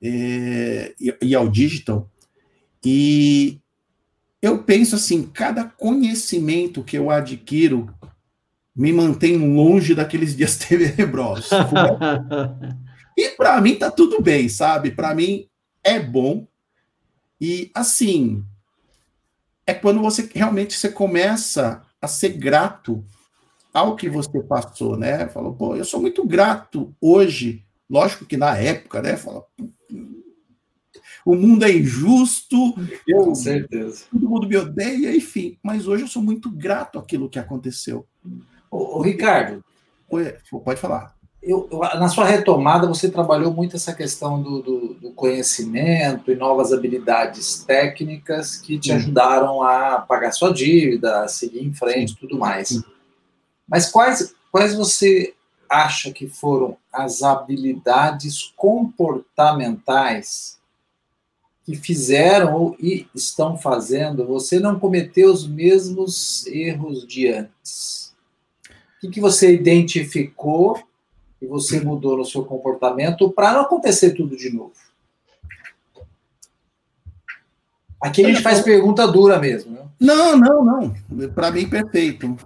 [0.00, 2.08] É, e, e ao digital.
[2.84, 3.60] E
[4.40, 7.92] eu penso assim, cada conhecimento que eu adquiro
[8.78, 11.50] me mantém longe daqueles dias tenebrosos.
[13.16, 14.92] e para mim tá tudo bem, sabe?
[14.92, 15.48] Para mim
[15.82, 16.46] é bom.
[17.40, 18.44] E assim,
[19.66, 23.04] é quando você realmente você começa a ser grato
[23.74, 25.28] ao que você passou, né?
[25.28, 27.64] Falou, pô, eu sou muito grato hoje.
[27.90, 29.16] Lógico que na época, né?
[29.16, 29.44] Fala,
[31.26, 32.74] o mundo é injusto,
[33.06, 34.04] eu, Com certeza.
[34.10, 35.58] todo mundo me odeia, enfim.
[35.62, 38.06] Mas hoje eu sou muito grato àquilo que aconteceu.
[38.70, 39.62] Ô, ô Ricardo.
[40.64, 41.18] Pode falar.
[41.40, 46.72] Eu, na sua retomada, você trabalhou muito essa questão do, do, do conhecimento e novas
[46.72, 52.36] habilidades técnicas que te ajudaram a pagar sua dívida, a seguir em frente e tudo
[52.36, 52.82] mais.
[53.68, 55.34] Mas quais, quais você
[55.70, 60.58] acha que foram as habilidades comportamentais
[61.64, 68.07] que fizeram ou e estão fazendo você não cometer os mesmos erros de antes?
[68.98, 70.82] O que, que você identificou
[71.40, 74.72] e você mudou no seu comportamento para não acontecer tudo de novo?
[78.00, 79.72] Aqui a gente faz pergunta dura mesmo.
[79.72, 79.88] Né?
[80.00, 81.30] Não, não, não.
[81.30, 82.36] Para mim, perfeito.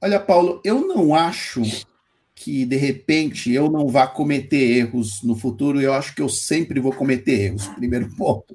[0.00, 1.62] Olha, Paulo, eu não acho
[2.34, 5.80] que de repente eu não vá cometer erros no futuro.
[5.80, 8.54] Eu acho que eu sempre vou cometer erros, primeiro ponto.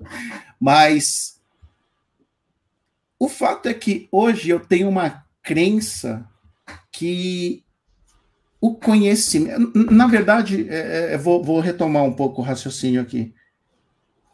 [0.60, 1.40] Mas
[3.18, 6.28] o fato é que hoje eu tenho uma crença
[6.91, 7.63] que
[8.60, 9.71] o conhecimento.
[9.91, 13.34] Na verdade, é, é, vou, vou, retomar um pouco o raciocínio aqui.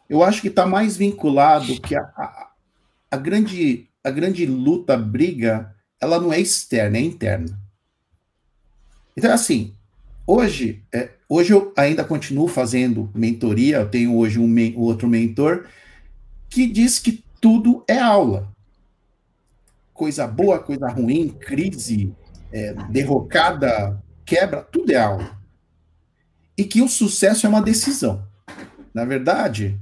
[0.08, 2.50] Eu acho que está mais vinculado que a, a,
[3.10, 7.58] a, grande, a grande luta, briga, ela não é externa, é interna.
[9.16, 9.74] Então, assim,
[10.26, 15.66] hoje, é, hoje eu ainda continuo fazendo mentoria, eu tenho hoje um outro mentor
[16.48, 18.52] que diz que tudo é aula.
[19.92, 22.12] Coisa boa, coisa ruim, crise,
[22.54, 25.36] é, derrocada, quebra, tudo é aula.
[26.56, 28.24] E que o sucesso é uma decisão.
[28.94, 29.76] Na verdade,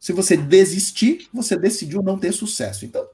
[0.00, 2.84] se você desistir, você decidiu não ter sucesso.
[2.84, 3.06] Então,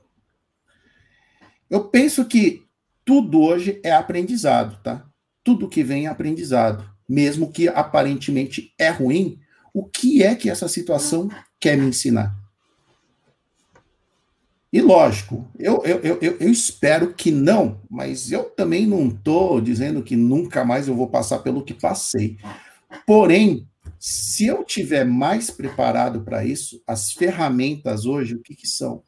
[1.69, 2.65] eu penso que
[3.05, 5.07] tudo hoje é aprendizado, tá?
[5.45, 6.89] Tudo que vem é aprendizado.
[7.07, 9.39] Mesmo que aparentemente é ruim,
[9.75, 11.29] o que é que essa situação
[11.61, 12.35] quer me ensinar?
[14.73, 20.01] E lógico, eu, eu, eu, eu, espero que não, mas eu também não estou dizendo
[20.01, 22.39] que nunca mais eu vou passar pelo que passei.
[23.05, 23.67] Porém,
[23.99, 29.03] se eu tiver mais preparado para isso, as ferramentas hoje, o que, que são?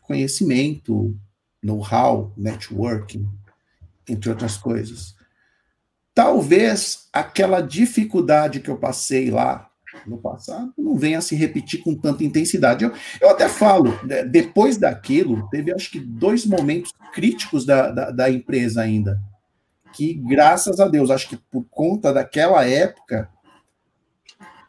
[0.00, 1.14] Conhecimento,
[1.62, 3.28] know-how, networking,
[4.08, 5.14] entre outras coisas.
[6.14, 9.65] Talvez aquela dificuldade que eu passei lá
[10.06, 12.84] no passado não venha a se repetir com tanta intensidade.
[12.84, 18.10] Eu, eu até falo, né, depois daquilo, teve acho que dois momentos críticos da, da,
[18.10, 19.20] da empresa ainda,
[19.92, 23.30] que graças a Deus, acho que por conta daquela época,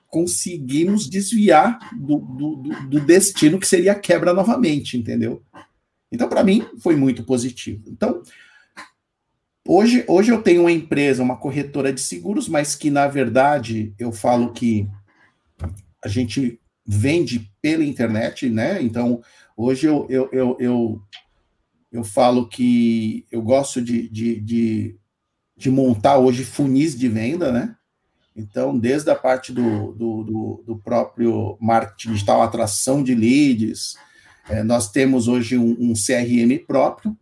[0.09, 2.55] conseguimos desviar do, do,
[2.87, 5.43] do, destino que seria a quebra novamente, entendeu?
[6.11, 7.83] Então, para mim, foi muito positivo.
[7.87, 8.23] Então,
[9.67, 14.11] hoje, hoje eu tenho uma empresa, uma corretora de seguros, mas que, na verdade, eu
[14.11, 14.87] falo que
[16.03, 18.81] a gente vende pela internet, né?
[18.81, 19.21] Então,
[19.55, 21.01] hoje eu, eu, eu, eu,
[21.91, 24.95] eu falo que eu gosto de, de, de,
[25.55, 27.75] de, montar hoje funis de venda, né?
[28.35, 33.95] Então, desde a parte do, do, do, do próprio marketing digital, atração de leads,
[34.47, 37.17] é, nós temos hoje um, um CRM próprio,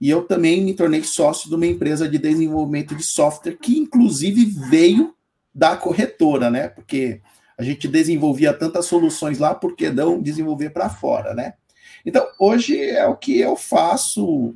[0.00, 4.44] e eu também me tornei sócio de uma empresa de desenvolvimento de software que, inclusive,
[4.44, 5.12] veio
[5.52, 6.68] da corretora, né?
[6.68, 7.20] Porque
[7.58, 11.54] a gente desenvolvia tantas soluções lá, por que não desenvolver para fora, né?
[12.06, 14.54] Então, hoje é o que eu faço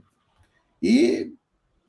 [0.81, 1.33] e,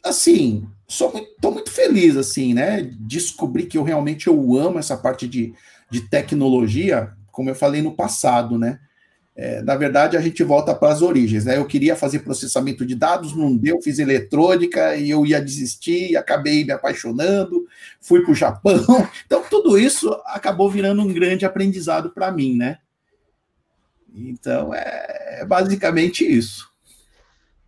[0.03, 2.81] assim, estou muito, muito feliz, assim, né?
[2.99, 5.53] Descobri que eu realmente eu amo essa parte de,
[5.89, 8.79] de tecnologia, como eu falei no passado, né?
[9.35, 11.57] É, na verdade, a gente volta para as origens, né?
[11.57, 16.63] Eu queria fazer processamento de dados, não deu, fiz eletrônica e eu ia desistir, acabei
[16.63, 17.67] me apaixonando,
[17.99, 18.73] fui para o Japão.
[19.25, 22.77] Então, tudo isso acabou virando um grande aprendizado para mim, né?
[24.13, 26.72] Então, é, é basicamente isso.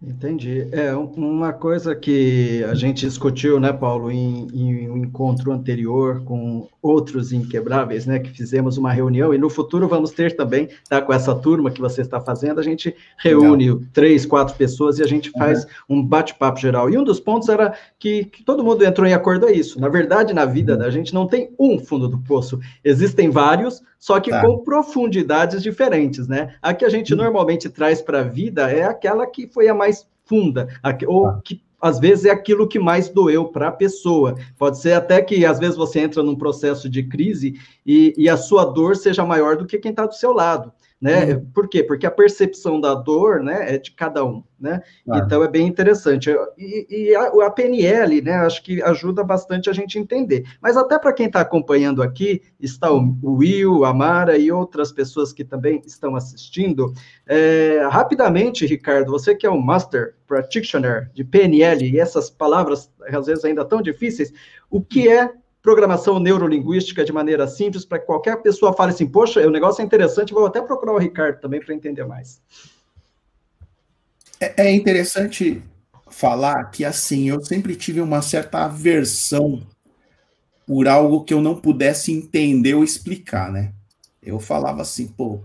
[0.01, 0.67] Entendi.
[0.71, 6.67] É uma coisa que a gente discutiu, né, Paulo, em, em, um encontro anterior com
[6.81, 11.13] outros inquebráveis, né, que fizemos uma reunião e no futuro vamos ter também, tá, com
[11.13, 13.87] essa turma que você está fazendo, a gente reúne Legal.
[13.93, 15.97] três, quatro pessoas e a gente faz uhum.
[15.97, 16.89] um bate-papo geral.
[16.89, 19.79] E um dos pontos era que, que, todo mundo entrou em acordo a isso.
[19.79, 20.79] Na verdade, na vida uhum.
[20.79, 24.41] da gente não tem um fundo do poço, existem vários, só que tá.
[24.41, 26.55] com profundidades diferentes, né?
[26.61, 27.21] A que a gente uhum.
[27.21, 30.67] normalmente traz para a vida é aquela que foi a mais funda,
[31.07, 31.41] ou tá.
[31.43, 34.35] que às vezes é aquilo que mais doeu para a pessoa.
[34.57, 38.37] Pode ser até que às vezes você entra num processo de crise e, e a
[38.37, 41.35] sua dor seja maior do que quem está do seu lado né?
[41.35, 41.45] Uhum.
[41.53, 41.83] Por quê?
[41.83, 44.81] Porque a percepção da dor, né, é de cada um, né?
[45.09, 45.19] Ah.
[45.19, 46.29] Então é bem interessante.
[46.57, 50.45] E, e a, a, PNL, né, acho que ajuda bastante a gente entender.
[50.61, 54.91] Mas até para quem está acompanhando aqui, está o, o Will, a Mara e outras
[54.91, 56.93] pessoas que também estão assistindo.
[57.27, 63.27] É, rapidamente, Ricardo, você que é um Master Practitioner de PNL e essas palavras às
[63.27, 64.33] vezes ainda tão difíceis,
[64.69, 65.29] o que é
[65.65, 69.85] programação neurolinguística de maneira simples, para que qualquer pessoa fale assim, poxa, o negócio é
[69.85, 72.39] interessante, vou até procurar o Ricardo também para entender mais.
[74.39, 75.63] É, é interessante
[76.07, 79.63] falar que, assim, eu sempre tive uma certa aversão
[80.67, 83.73] por algo que eu não pudesse entender ou explicar, né?
[84.21, 85.43] Eu falava assim, pô, o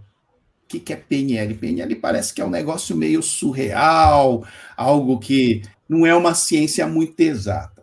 [0.68, 1.54] que, que é PNL?
[1.54, 7.18] PNL parece que é um negócio meio surreal, algo que não é uma ciência muito
[7.20, 7.79] exata.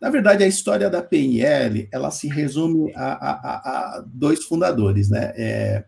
[0.00, 5.32] Na verdade, a história da PNL ela se resume a, a, a dois fundadores, né?
[5.36, 5.84] É,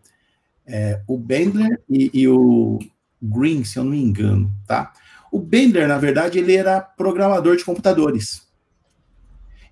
[0.67, 2.79] é, o Bendler e, e, o
[3.21, 4.91] Green, se eu não me engano, tá?
[5.31, 8.49] O Bendler, na verdade, ele era programador de computadores.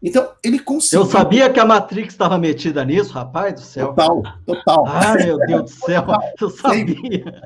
[0.02, 1.02] Então, ele conseguiu.
[1.02, 3.88] Eu sabia que a Matrix estava metida nisso, rapaz do céu.
[3.90, 4.86] Total, total.
[4.88, 6.06] Ah, meu Deus do céu,
[6.40, 7.44] eu sabia.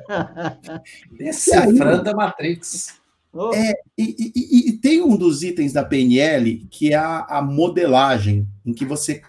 [1.18, 3.03] Decifrando a Matrix.
[3.36, 3.52] Oh.
[3.52, 8.48] É, e, e, e, tem um dos itens da PNL que é a, a, modelagem,
[8.64, 9.22] em que você,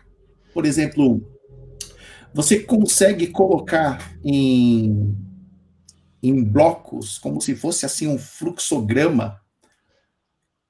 [0.53, 1.25] por exemplo,
[2.31, 5.17] você consegue colocar em,
[6.21, 9.41] em blocos, como se fosse assim um fluxograma,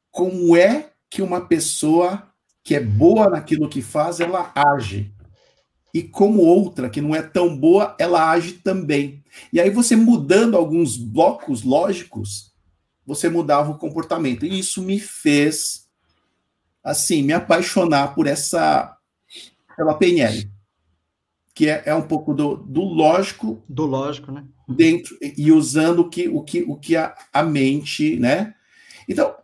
[0.10, 2.30] como é que uma pessoa
[2.64, 5.14] que é boa naquilo que faz, ela age.
[5.94, 9.22] E como outra que não é tão boa, ela age também.
[9.52, 12.55] E aí você mudando alguns blocos lógicos,
[13.06, 14.46] você mudava o comportamento.
[14.46, 15.88] E isso me fez,
[16.84, 18.98] assim, me apaixonar por essa,
[19.76, 20.50] pela PNL,
[21.54, 23.64] que é, é um pouco do, do lógico.
[23.70, 24.44] Do lógico, né?
[24.68, 28.56] Dentro, e usando o que, o que, o que a, a mente, né?
[29.08, 29.36] Então,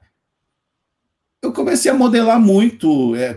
[1.42, 3.36] eu comecei a modelar muito, é,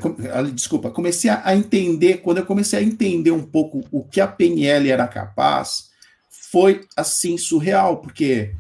[0.53, 4.27] desculpa, comecei a, a, entender, quando eu comecei a entender um pouco o que a
[4.27, 5.91] PNL era capaz,
[6.31, 8.55] foi assim surreal, porque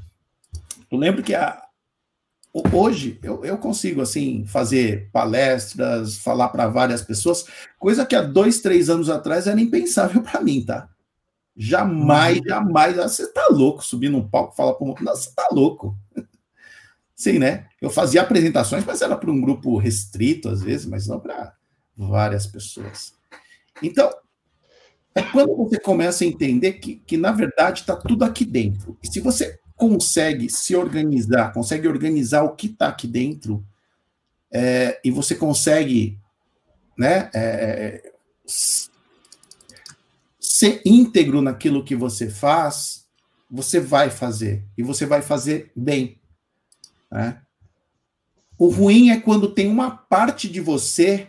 [0.94, 1.60] eu lembro que a,
[2.72, 7.44] hoje eu, eu consigo assim fazer palestras, falar para várias pessoas,
[7.78, 10.88] coisa que há dois, três anos atrás era impensável para mim, tá?
[11.56, 12.48] Jamais, uhum.
[12.48, 12.98] jamais.
[12.98, 14.94] Ah, você tá louco subir num palco e falar para um.
[15.00, 15.96] Não, você tá louco.
[17.14, 17.68] Sim, né?
[17.80, 21.54] Eu fazia apresentações, mas era para um grupo restrito às vezes, mas não para
[21.96, 23.14] várias pessoas.
[23.80, 24.10] Então,
[25.14, 28.98] é quando você começa a entender que, que na verdade está tudo aqui dentro.
[29.00, 33.64] E se você consegue se organizar, consegue organizar o que está aqui dentro,
[34.52, 36.18] é, e você consegue
[36.96, 38.12] né, é,
[40.38, 43.04] ser íntegro naquilo que você faz,
[43.50, 46.18] você vai fazer, e você vai fazer bem.
[47.10, 47.40] Né?
[48.56, 51.28] O ruim é quando tem uma parte de você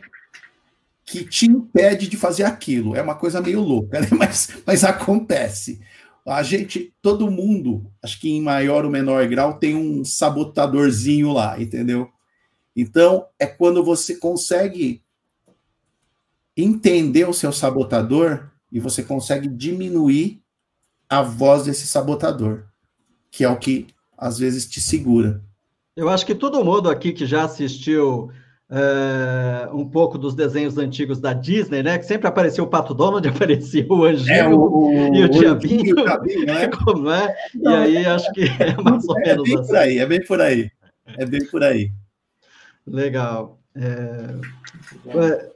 [1.03, 2.95] que te impede de fazer aquilo.
[2.95, 4.07] É uma coisa meio louca, né?
[4.17, 5.79] mas, mas acontece
[6.25, 11.61] a gente, todo mundo, acho que em maior ou menor grau, tem um sabotadorzinho lá,
[11.61, 12.09] entendeu?
[12.75, 15.03] Então, é quando você consegue
[16.57, 20.41] entender o seu sabotador e você consegue diminuir
[21.07, 22.65] a voz desse sabotador,
[23.29, 25.43] que é o que às vezes te segura.
[25.95, 28.31] Eu acho que todo mundo aqui que já assistiu
[28.77, 31.97] é, um pouco dos desenhos antigos da Disney, né?
[31.97, 35.95] Que sempre aparecia o Pato Donald, aparecia o Anjinho é, o, e o, o Diabinho.
[35.95, 36.67] né?
[36.83, 37.33] Como é?
[37.55, 39.67] E aí acho que é mais ou é, menos é bem assim.
[39.67, 40.71] Por aí, é bem por aí.
[41.17, 41.91] É bem por aí.
[42.85, 43.59] Legal.
[43.73, 45.54] É...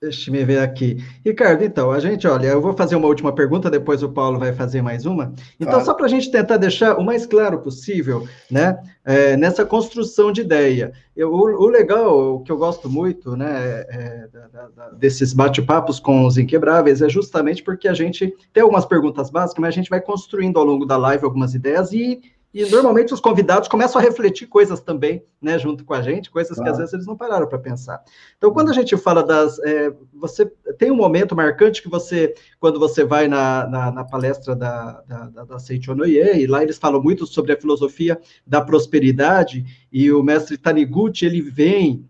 [0.00, 1.04] Deixa eu ver aqui.
[1.24, 4.52] Ricardo, então, a gente, olha, eu vou fazer uma última pergunta, depois o Paulo vai
[4.52, 5.34] fazer mais uma.
[5.58, 5.84] Então, claro.
[5.84, 10.42] só para a gente tentar deixar o mais claro possível, né, é, nessa construção de
[10.42, 10.92] ideia.
[11.16, 15.98] Eu, o, o, legal, o que eu gosto muito, né, é, da, da, desses bate-papos
[15.98, 19.90] com os inquebráveis, é justamente porque a gente tem algumas perguntas básicas, mas a gente
[19.90, 22.20] vai construindo ao longo da live algumas ideias e
[22.58, 26.56] E normalmente os convidados começam a refletir coisas também, né, junto com a gente, coisas
[26.56, 26.64] claro.
[26.64, 28.02] que às vezes eles não pararam para pensar.
[28.36, 29.60] Então, quando a gente fala das.
[29.60, 30.44] É, você
[30.76, 35.28] tem um momento marcante que você, quando você vai na, na, na palestra da, da,
[35.28, 40.20] da, da Seichonoye, e lá eles falam muito sobre a filosofia da prosperidade, e o
[40.20, 42.08] mestre Taniguchi, ele vem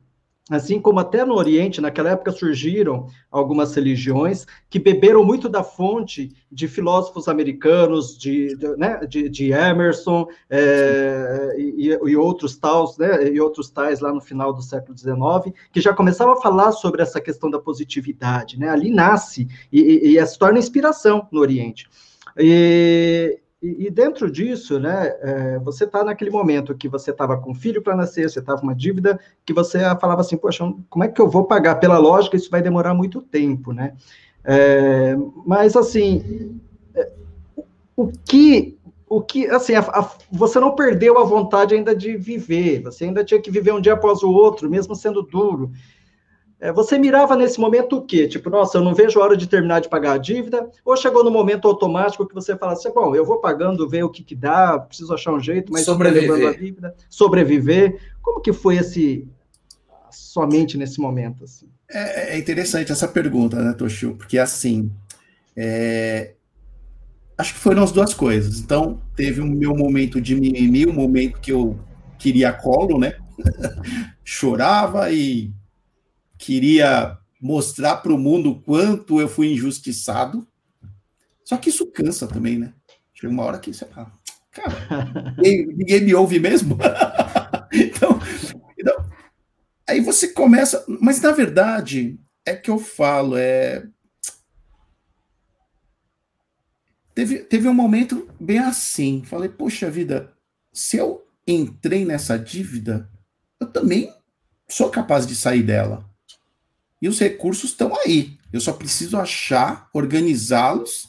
[0.51, 6.35] Assim como até no Oriente, naquela época surgiram algumas religiões que beberam muito da fonte
[6.51, 13.29] de filósofos americanos, de, de, né, de, de Emerson é, e, e, outros tais, né,
[13.29, 17.03] e outros tais lá no final do século XIX, que já começavam a falar sobre
[17.03, 18.59] essa questão da positividade.
[18.59, 18.71] Né?
[18.71, 21.87] Ali nasce e, e, e se torna inspiração no Oriente.
[22.39, 27.53] E, e, e, dentro disso, né, é, você está naquele momento que você estava com
[27.53, 31.09] filho para nascer, você estava com uma dívida que você falava assim, poxa, como é
[31.09, 31.75] que eu vou pagar?
[31.77, 33.95] Pela lógica, isso vai demorar muito tempo, né?
[34.45, 36.61] É, mas, assim,
[36.95, 37.13] é,
[37.97, 38.79] o que,
[39.09, 43.25] o que assim, a, a, você não perdeu a vontade ainda de viver, você ainda
[43.25, 45.73] tinha que viver um dia após o outro, mesmo sendo duro.
[46.61, 48.27] É, você mirava nesse momento o quê?
[48.27, 50.69] Tipo, nossa, eu não vejo a hora de terminar de pagar a dívida?
[50.85, 54.11] Ou chegou no momento automático que você fala assim, bom, eu vou pagando, ver o
[54.11, 56.49] que, que dá, preciso achar um jeito, mas sobreviver.
[56.49, 58.01] a dívida, sobreviver.
[58.21, 59.29] Como que foi esse
[60.11, 61.45] somente nesse momento?
[61.45, 61.69] Assim?
[61.89, 64.17] É, é interessante essa pergunta, né, Toshio?
[64.17, 64.91] Porque assim,
[65.57, 66.33] é...
[67.37, 68.59] acho que foram as duas coisas.
[68.59, 71.79] Então, teve o meu momento de mimimi, o um momento que eu
[72.19, 73.15] queria colo, né?
[74.25, 75.53] Chorava e
[76.39, 80.47] queria mostrar para o mundo o quanto eu fui injustiçado.
[81.45, 82.73] Só que isso cansa também, né?
[83.15, 84.13] Chega uma hora que você fala,
[84.51, 86.79] cara, ninguém, ninguém me ouve mesmo.
[87.73, 88.19] então,
[88.79, 89.11] então,
[89.87, 93.87] aí você começa, mas na verdade é que eu falo, é
[97.15, 99.25] teve, teve um momento bem assim.
[99.25, 100.33] Falei, poxa vida,
[100.73, 103.11] se eu entrei nessa dívida,
[103.59, 104.15] eu também
[104.69, 106.08] sou capaz de sair dela.
[107.01, 108.39] E os recursos estão aí.
[108.53, 111.09] Eu só preciso achar, organizá-los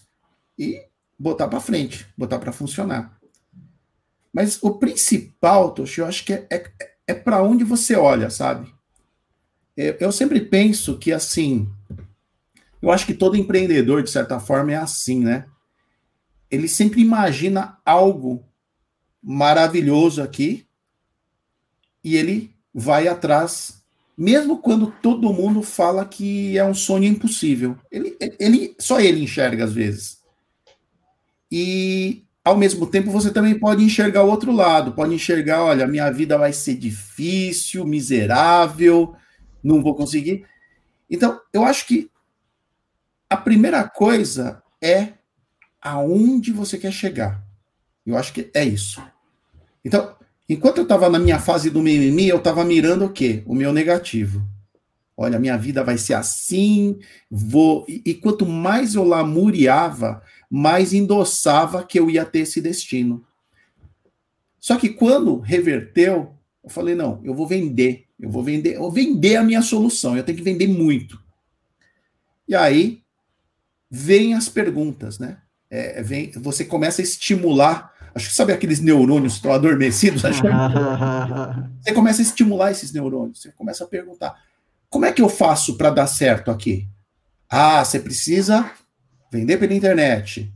[0.57, 0.81] e
[1.17, 3.19] botar para frente, botar para funcionar.
[4.31, 6.71] Mas o principal, Toshi, eu acho que é, é,
[7.07, 8.71] é para onde você olha, sabe?
[9.75, 11.67] Eu, eu sempre penso que, assim,
[12.81, 15.45] eu acho que todo empreendedor, de certa forma, é assim, né?
[16.51, 18.45] Ele sempre imagina algo
[19.21, 20.67] maravilhoso aqui
[22.03, 23.78] e ele vai atrás
[24.19, 27.77] mesmo quando todo mundo fala que é um sonho impossível.
[27.89, 30.19] Ele, ele só ele enxerga às vezes.
[31.49, 36.11] E ao mesmo tempo você também pode enxergar o outro lado, pode enxergar, olha, minha
[36.11, 39.15] vida vai ser difícil, miserável,
[39.63, 40.45] não vou conseguir.
[41.09, 42.11] Então, eu acho que
[43.29, 45.13] a primeira coisa é
[45.81, 47.41] aonde você quer chegar.
[48.05, 49.01] Eu acho que é isso.
[49.83, 50.13] Então,
[50.49, 53.43] Enquanto eu estava na minha fase do mimimi, eu estava mirando o quê?
[53.45, 54.43] O meu negativo.
[55.15, 56.97] Olha, minha vida vai ser assim,
[57.29, 57.85] vou.
[57.87, 63.23] E, e quanto mais eu lamuriava, mais endossava que eu ia ter esse destino.
[64.59, 66.33] Só que quando reverteu,
[66.63, 70.17] eu falei: não, eu vou vender, eu vou vender, eu vou vender a minha solução,
[70.17, 71.21] eu tenho que vender muito.
[72.47, 73.01] E aí
[73.91, 75.37] vem as perguntas, né?
[75.69, 80.23] É, vem, você começa a estimular Acho que sabe aqueles neurônios que estão adormecidos?
[80.25, 80.51] Acho que é
[81.81, 83.41] você começa a estimular esses neurônios.
[83.41, 84.35] Você começa a perguntar:
[84.89, 86.87] como é que eu faço para dar certo aqui?
[87.49, 88.71] Ah, você precisa
[89.31, 90.53] vender pela internet.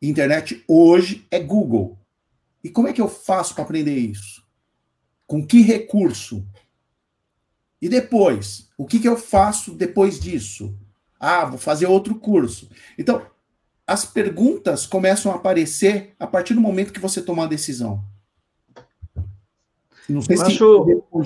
[0.00, 1.98] Internet hoje é Google.
[2.62, 4.42] E como é que eu faço para aprender isso?
[5.26, 6.46] Com que recurso?
[7.80, 8.68] E depois?
[8.76, 10.76] O que, que eu faço depois disso?
[11.18, 12.68] Ah, vou fazer outro curso.
[12.96, 13.24] Então,
[13.88, 18.04] as perguntas começam a aparecer a partir do momento que você toma a decisão.
[20.06, 20.82] Não sei eu se acho...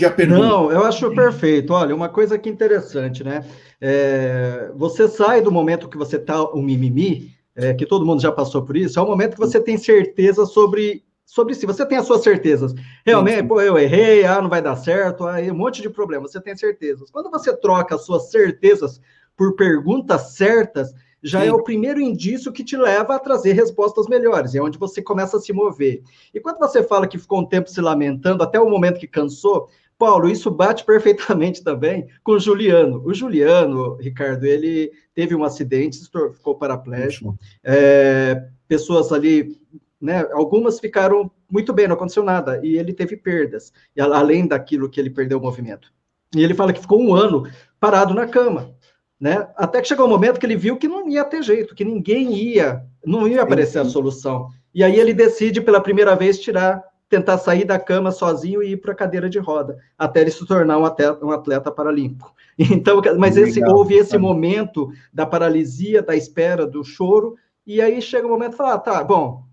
[0.07, 0.41] a pergunta.
[0.41, 1.73] Não, eu acho perfeito.
[1.73, 3.45] Olha, uma coisa que interessante, né?
[3.81, 8.31] É, você sai do momento que você está o mimimi, é, que todo mundo já
[8.31, 11.67] passou por isso, é o momento que você tem certeza sobre sobre si.
[11.67, 12.75] Você tem as suas certezas.
[13.05, 16.31] Realmente, pô, eu errei, ah, não vai dar certo, aí um monte de problemas.
[16.31, 17.11] Você tem certezas.
[17.11, 19.01] Quando você troca as suas certezas
[19.37, 20.93] por perguntas certas,
[21.23, 21.49] já Sim.
[21.49, 25.37] é o primeiro indício que te leva a trazer respostas melhores, é onde você começa
[25.37, 26.03] a se mover.
[26.35, 29.69] E quando você fala que ficou um tempo se lamentando até o momento que cansou,
[29.97, 33.01] Paulo, isso bate perfeitamente também com o Juliano.
[33.05, 36.01] O Juliano, Ricardo, ele teve um acidente,
[36.35, 37.39] ficou paraplégico.
[37.63, 39.57] É, pessoas ali,
[40.01, 44.99] né, algumas ficaram muito bem, não aconteceu nada, e ele teve perdas, além daquilo que
[44.99, 45.93] ele perdeu o movimento.
[46.35, 47.47] E ele fala que ficou um ano
[47.79, 48.75] parado na cama.
[49.23, 49.47] Né?
[49.57, 52.35] Até que chegou um momento que ele viu que não ia ter jeito, que ninguém
[52.35, 54.49] ia, não ia aparecer a solução.
[54.75, 58.79] E aí ele decide pela primeira vez tirar tentar sair da cama sozinho e ir
[58.79, 62.35] para a cadeira de roda, até ele se tornar um atleta, um atleta paralímpico.
[62.59, 68.27] Então, mas esse, houve esse momento da paralisia, da espera, do choro, e aí chega
[68.27, 69.45] o momento de falar, ah, tá, bom,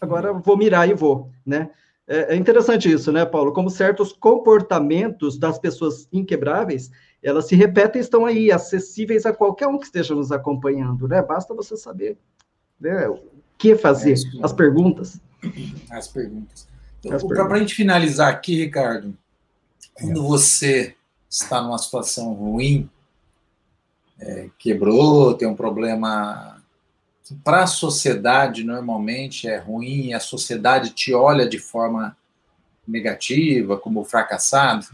[0.00, 1.70] agora vou mirar e vou, né?
[2.06, 3.52] É, é interessante isso, né, Paulo?
[3.52, 6.90] Como certos comportamentos das pessoas inquebráveis,
[7.22, 11.22] elas se repetem e estão aí, acessíveis a qualquer um que esteja nos acompanhando, né?
[11.22, 12.18] Basta você saber
[12.80, 13.20] né, o
[13.56, 15.20] que fazer, é as perguntas.
[15.88, 16.66] As perguntas.
[17.04, 19.16] Então, Para a gente finalizar aqui, Ricardo,
[19.94, 20.96] quando você
[21.30, 22.90] está numa situação ruim,
[24.20, 26.60] é, quebrou, tem um problema
[27.24, 32.16] que para a sociedade normalmente é ruim, a sociedade te olha de forma
[32.86, 34.86] negativa, como fracassado,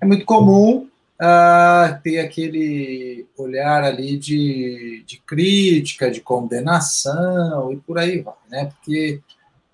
[0.00, 0.89] é muito comum
[1.20, 8.66] uh, ter aquele olhar ali de, de crítica, de condenação e por aí vai, né?
[8.66, 9.20] Porque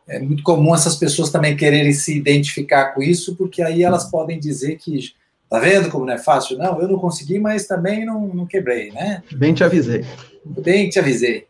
[0.09, 4.39] é muito comum essas pessoas também quererem se identificar com isso, porque aí elas podem
[4.39, 5.15] dizer que
[5.49, 6.59] Tá vendo como não é fácil?
[6.59, 9.23] Não, eu não consegui, mas também não, não quebrei, né?
[9.33, 10.05] Bem te avisei.
[10.45, 11.47] Bem te avisei.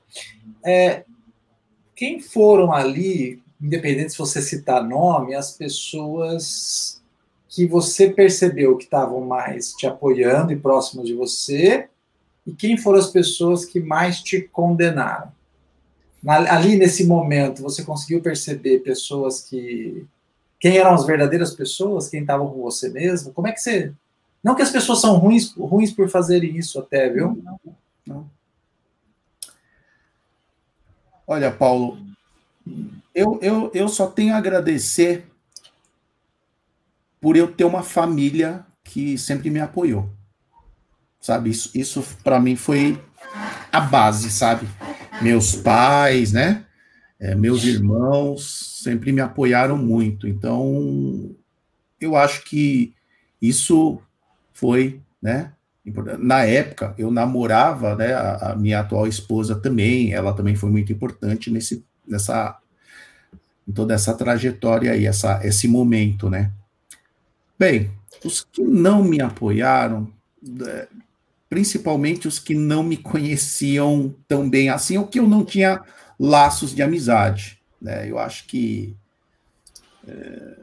[0.64, 1.02] É,
[1.94, 6.95] quem foram ali, independente se você citar nome, as pessoas
[7.56, 11.88] que você percebeu que estavam mais te apoiando e próximas de você,
[12.46, 15.32] e quem foram as pessoas que mais te condenaram?
[16.22, 20.06] Ali nesse momento, você conseguiu perceber pessoas que
[20.60, 23.32] quem eram as verdadeiras pessoas, quem estavam com você mesmo?
[23.32, 23.90] Como é que você.
[24.44, 27.42] Não que as pessoas são ruins, ruins por fazerem isso, até, viu?
[27.42, 27.58] Não,
[28.06, 28.30] não.
[31.26, 31.98] Olha, Paulo,
[33.14, 35.24] eu, eu, eu só tenho a agradecer
[37.26, 40.08] por eu ter uma família que sempre me apoiou.
[41.20, 43.02] Sabe, isso, isso para mim foi
[43.72, 44.68] a base, sabe?
[45.20, 46.64] Meus pais, né?
[47.18, 50.28] É, meus irmãos sempre me apoiaram muito.
[50.28, 51.34] Então,
[52.00, 52.94] eu acho que
[53.42, 54.00] isso
[54.52, 55.50] foi, né?
[56.20, 58.14] Na época, eu namorava, né?
[58.14, 62.56] A, a minha atual esposa também, ela também foi muito importante nesse, nessa,
[63.66, 66.52] em toda essa trajetória aí, essa, esse momento, né?
[67.58, 67.90] Bem,
[68.24, 70.12] os que não me apoiaram,
[70.66, 70.88] é,
[71.48, 75.82] principalmente os que não me conheciam tão bem assim, ou que eu não tinha
[76.18, 77.58] laços de amizade.
[77.80, 78.10] Né?
[78.10, 78.96] Eu acho que.
[80.06, 80.56] É,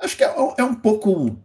[0.00, 1.36] acho que é, é, um pouco.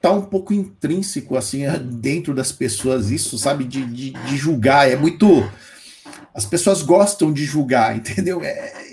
[0.00, 1.64] Tá um pouco intrínseco, assim,
[2.00, 4.88] dentro das pessoas, isso, sabe, de, de, de julgar.
[4.88, 5.26] É muito.
[6.32, 8.40] As pessoas gostam de julgar, entendeu?
[8.42, 8.87] É,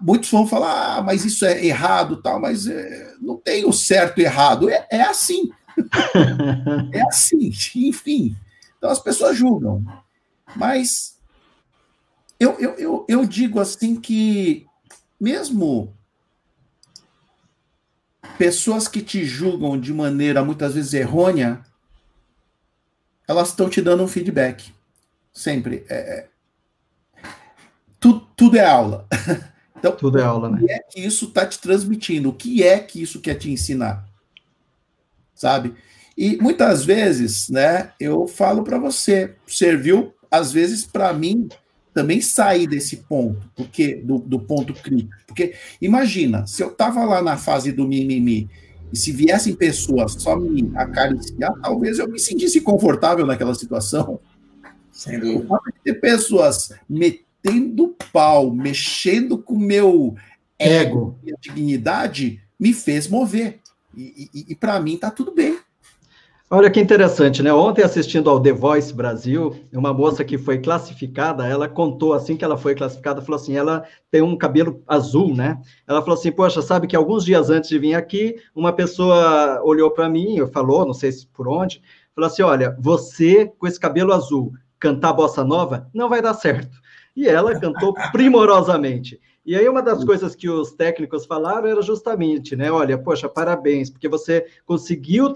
[0.00, 4.20] muitos vão falar, ah, mas isso é errado, tal, mas é, não tem o certo
[4.20, 4.68] e errado.
[4.68, 5.50] É, é assim.
[6.92, 8.36] é assim, enfim.
[8.78, 9.84] Então as pessoas julgam.
[10.54, 11.18] Mas
[12.38, 14.66] eu, eu, eu, eu digo assim que,
[15.20, 15.94] mesmo
[18.36, 21.60] pessoas que te julgam de maneira muitas vezes errônea,
[23.26, 24.72] elas estão te dando um feedback.
[25.32, 25.84] Sempre.
[25.88, 26.28] É, é
[27.98, 29.06] tudo, tudo é aula.
[29.88, 30.58] Então, tudo é aula, né?
[30.62, 32.28] O que é que isso está te transmitindo?
[32.28, 34.04] O que é que isso quer te ensinar?
[35.34, 35.74] Sabe?
[36.16, 41.48] E muitas vezes, né, eu falo para você, serviu às vezes para mim
[41.92, 45.14] também sair desse ponto, porque do, do ponto crítico.
[45.26, 48.48] Porque imagina, se eu estava lá na fase do mimimi
[48.92, 54.20] e se viessem pessoas só me acariciar, talvez eu me sentisse confortável naquela situação.
[54.90, 55.54] Sem dúvida.
[55.54, 56.72] O de ter pessoas
[57.46, 60.14] metendo pau, mexendo com o meu
[60.58, 63.60] ego, e dignidade, me fez mover.
[63.96, 65.58] E, e, e para mim tá tudo bem.
[66.48, 67.52] Olha que interessante, né?
[67.52, 72.44] Ontem, assistindo ao The Voice Brasil, uma moça que foi classificada, ela contou assim que
[72.44, 75.60] ela foi classificada, falou assim: ela tem um cabelo azul, né?
[75.88, 79.90] Ela falou assim: Poxa, sabe que alguns dias antes de vir aqui, uma pessoa olhou
[79.90, 81.82] para mim, falou, não sei se por onde,
[82.14, 86.76] falou assim: Olha, você com esse cabelo azul cantar bossa nova não vai dar certo.
[87.16, 89.18] E ela cantou primorosamente.
[89.44, 92.70] E aí uma das coisas que os técnicos falaram era justamente, né?
[92.70, 95.32] Olha, poxa, parabéns, porque você conseguiu,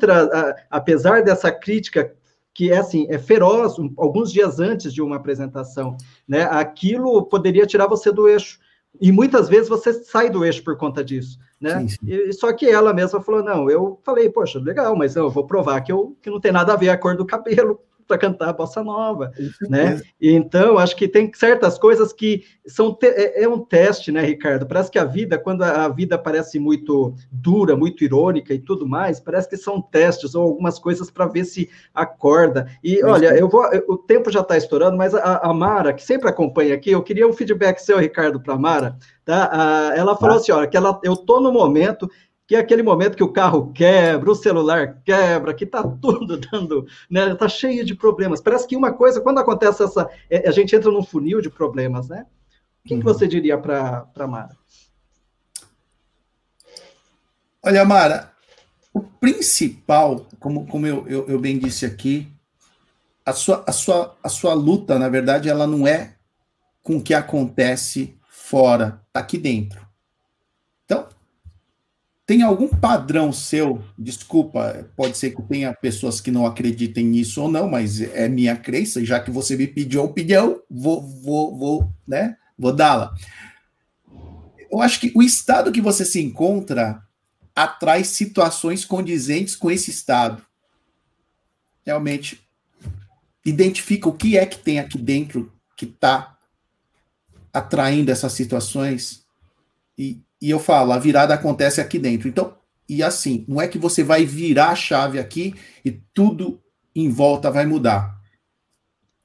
[0.68, 2.12] apesar dessa crítica
[2.52, 6.42] que é assim, é feroz, um, alguns dias antes de uma apresentação, né?
[6.42, 8.58] Aquilo poderia tirar você do eixo.
[9.00, 11.78] E muitas vezes você sai do eixo por conta disso, né?
[11.78, 11.98] Sim, sim.
[12.02, 15.80] E, só que ela mesma falou, não, eu falei, poxa, legal, mas eu vou provar
[15.82, 17.78] que, eu, que não tem nada a ver a cor do cabelo,
[18.10, 19.30] para cantar a bossa nova,
[19.68, 20.00] né?
[20.20, 24.66] Então, acho que tem certas coisas que são é, é, um teste, né, Ricardo?
[24.66, 29.20] Parece que a vida, quando a, vida parece muito dura, muito irônica e tudo mais,
[29.20, 32.66] parece que são testes ou algumas coisas para ver se acorda.
[32.82, 36.28] E olha, eu vou, o tempo já está estourando, mas a, a, Mara, que sempre
[36.28, 38.96] acompanha aqui, eu queria um feedback seu, Ricardo, para Mara.
[39.24, 39.48] Tá?
[39.52, 40.38] Ah, ela falou ah.
[40.40, 42.10] assim: olha, que ela, eu tô no momento
[42.50, 46.84] que é aquele momento que o carro quebra, o celular quebra, que está tudo dando,
[47.08, 47.30] né?
[47.30, 48.40] Está cheio de problemas.
[48.40, 52.08] Parece que uma coisa, quando acontece essa, é, a gente entra num funil de problemas,
[52.08, 52.26] né?
[52.84, 52.98] O que, uhum.
[52.98, 54.56] que você diria para a Mara?
[57.62, 58.32] Olha, Mara,
[58.92, 62.26] o principal, como, como eu, eu, eu bem disse aqui,
[63.24, 66.16] a sua, a, sua, a sua luta, na verdade, ela não é
[66.82, 69.86] com o que acontece fora, tá aqui dentro.
[70.84, 71.06] Então,
[72.30, 73.84] tem algum padrão seu?
[73.98, 78.56] Desculpa, pode ser que tenha pessoas que não acreditem nisso ou não, mas é minha
[78.56, 82.36] crença, já que você me pediu a opinião, vou, vou, vou, né?
[82.56, 83.12] Vou dá-la.
[84.70, 87.02] Eu acho que o estado que você se encontra
[87.52, 90.40] atrai situações condizentes com esse estado.
[91.84, 92.40] Realmente
[93.44, 96.38] identifica o que é que tem aqui dentro que está
[97.52, 99.26] atraindo essas situações
[99.98, 102.28] e, e eu falo, a virada acontece aqui dentro.
[102.28, 102.54] Então,
[102.88, 106.60] e assim, não é que você vai virar a chave aqui e tudo
[106.94, 108.18] em volta vai mudar.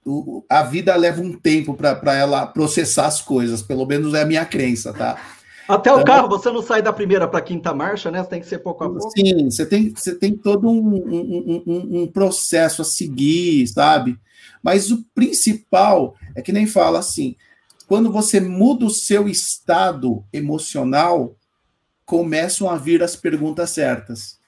[0.06, 4.26] O, a vida leva um tempo para ela processar as coisas, pelo menos é a
[4.26, 5.20] minha crença, tá?
[5.68, 8.22] Até o então, carro, você não sai da primeira para a quinta marcha, né?
[8.22, 9.10] Você tem que ser pouco a pouco.
[9.18, 14.16] Sim, você tem, você tem todo um, um, um, um processo a seguir, sabe?
[14.62, 17.36] Mas o principal é que nem fala assim:
[17.88, 21.36] quando você muda o seu estado emocional,
[22.06, 24.40] começam a vir as perguntas certas.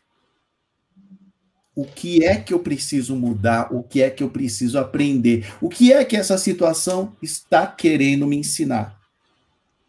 [1.76, 3.72] O que é que eu preciso mudar?
[3.72, 5.48] O que é que eu preciso aprender?
[5.62, 9.00] O que é que essa situação está querendo me ensinar?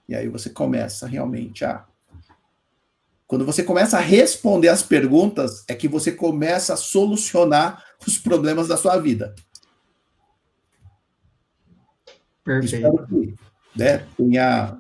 [0.06, 1.86] E aí você começa realmente a.
[3.26, 8.68] Quando você começa a responder as perguntas, é que você começa a solucionar os problemas
[8.68, 9.34] da sua vida.
[12.48, 13.06] Perfeito.
[13.06, 13.34] Que,
[13.76, 14.78] né, tenha...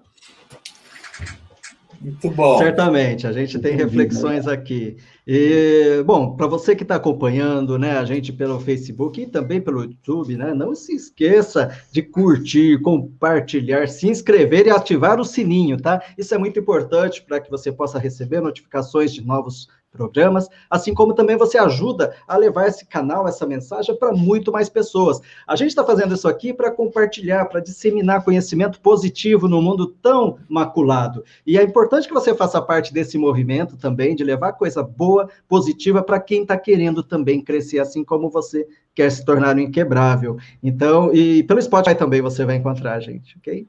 [2.00, 2.58] Muito bom.
[2.58, 4.96] Certamente, a gente tem reflexões aqui.
[5.26, 9.82] E, bom, para você que está acompanhando né, a gente pelo Facebook e também pelo
[9.82, 16.00] YouTube, né, não se esqueça de curtir, compartilhar, se inscrever e ativar o sininho, tá?
[16.16, 21.14] Isso é muito importante para que você possa receber notificações de novos programas, assim como
[21.14, 25.20] também você ajuda a levar esse canal, essa mensagem para muito mais pessoas.
[25.46, 30.38] A gente está fazendo isso aqui para compartilhar, para disseminar conhecimento positivo no mundo tão
[30.48, 31.24] maculado.
[31.46, 36.02] E é importante que você faça parte desse movimento também, de levar coisa boa, positiva
[36.02, 40.36] para quem está querendo também crescer, assim como você quer se tornar um inquebrável.
[40.62, 43.66] Então, e pelo Spotify também você vai encontrar a gente, ok?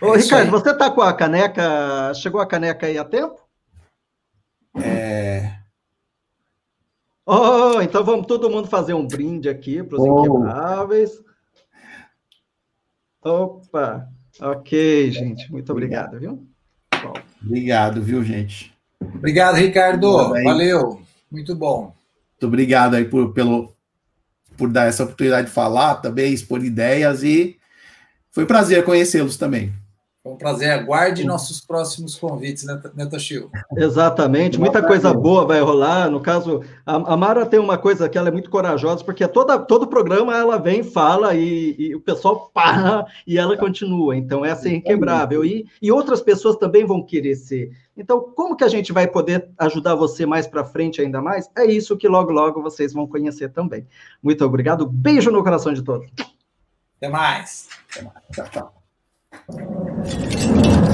[0.00, 3.43] Ô, é Ricardo, você está com a caneca, chegou a caneca aí a tempo?
[4.82, 5.54] É...
[7.26, 10.20] Oh, então vamos todo mundo fazer um brinde aqui para os oh.
[10.20, 11.22] inquebráveis.
[13.22, 14.08] Opa,
[14.40, 15.50] ok, gente.
[15.50, 16.46] Muito obrigado, viu?
[17.02, 17.14] Bom.
[17.42, 18.74] Obrigado, viu, gente?
[19.00, 20.28] Obrigado, Ricardo.
[20.28, 21.00] Valeu.
[21.30, 21.94] Muito bom.
[22.32, 23.74] Muito obrigado aí por, pelo,
[24.56, 27.58] por dar essa oportunidade de falar também, expor ideias e
[28.30, 29.72] foi um prazer conhecê-los também.
[30.24, 30.70] Foi um prazer.
[30.70, 33.50] Aguarde nossos próximos convites, né, né Toshio?
[33.76, 34.58] Exatamente.
[34.58, 36.08] Muita coisa boa vai rolar.
[36.10, 39.58] No caso, a, a, Mara tem uma coisa que ela é muito corajosa, porque toda,
[39.58, 44.16] todo programa ela vem, fala e, e o pessoal para e ela continua.
[44.16, 45.44] Então, essa é inquebrável.
[45.44, 47.72] E, e outras pessoas também vão querer ser.
[47.94, 51.50] Então, como que a gente vai poder ajudar você mais para frente ainda mais?
[51.54, 53.86] É isso que logo, logo vocês vão conhecer também.
[54.22, 54.86] Muito obrigado.
[54.86, 56.10] Beijo no coração de todos.
[56.96, 57.68] Até mais.
[57.90, 58.24] Até mais.
[58.32, 58.83] Tchau, tchau.
[59.34, 60.93] Thank you.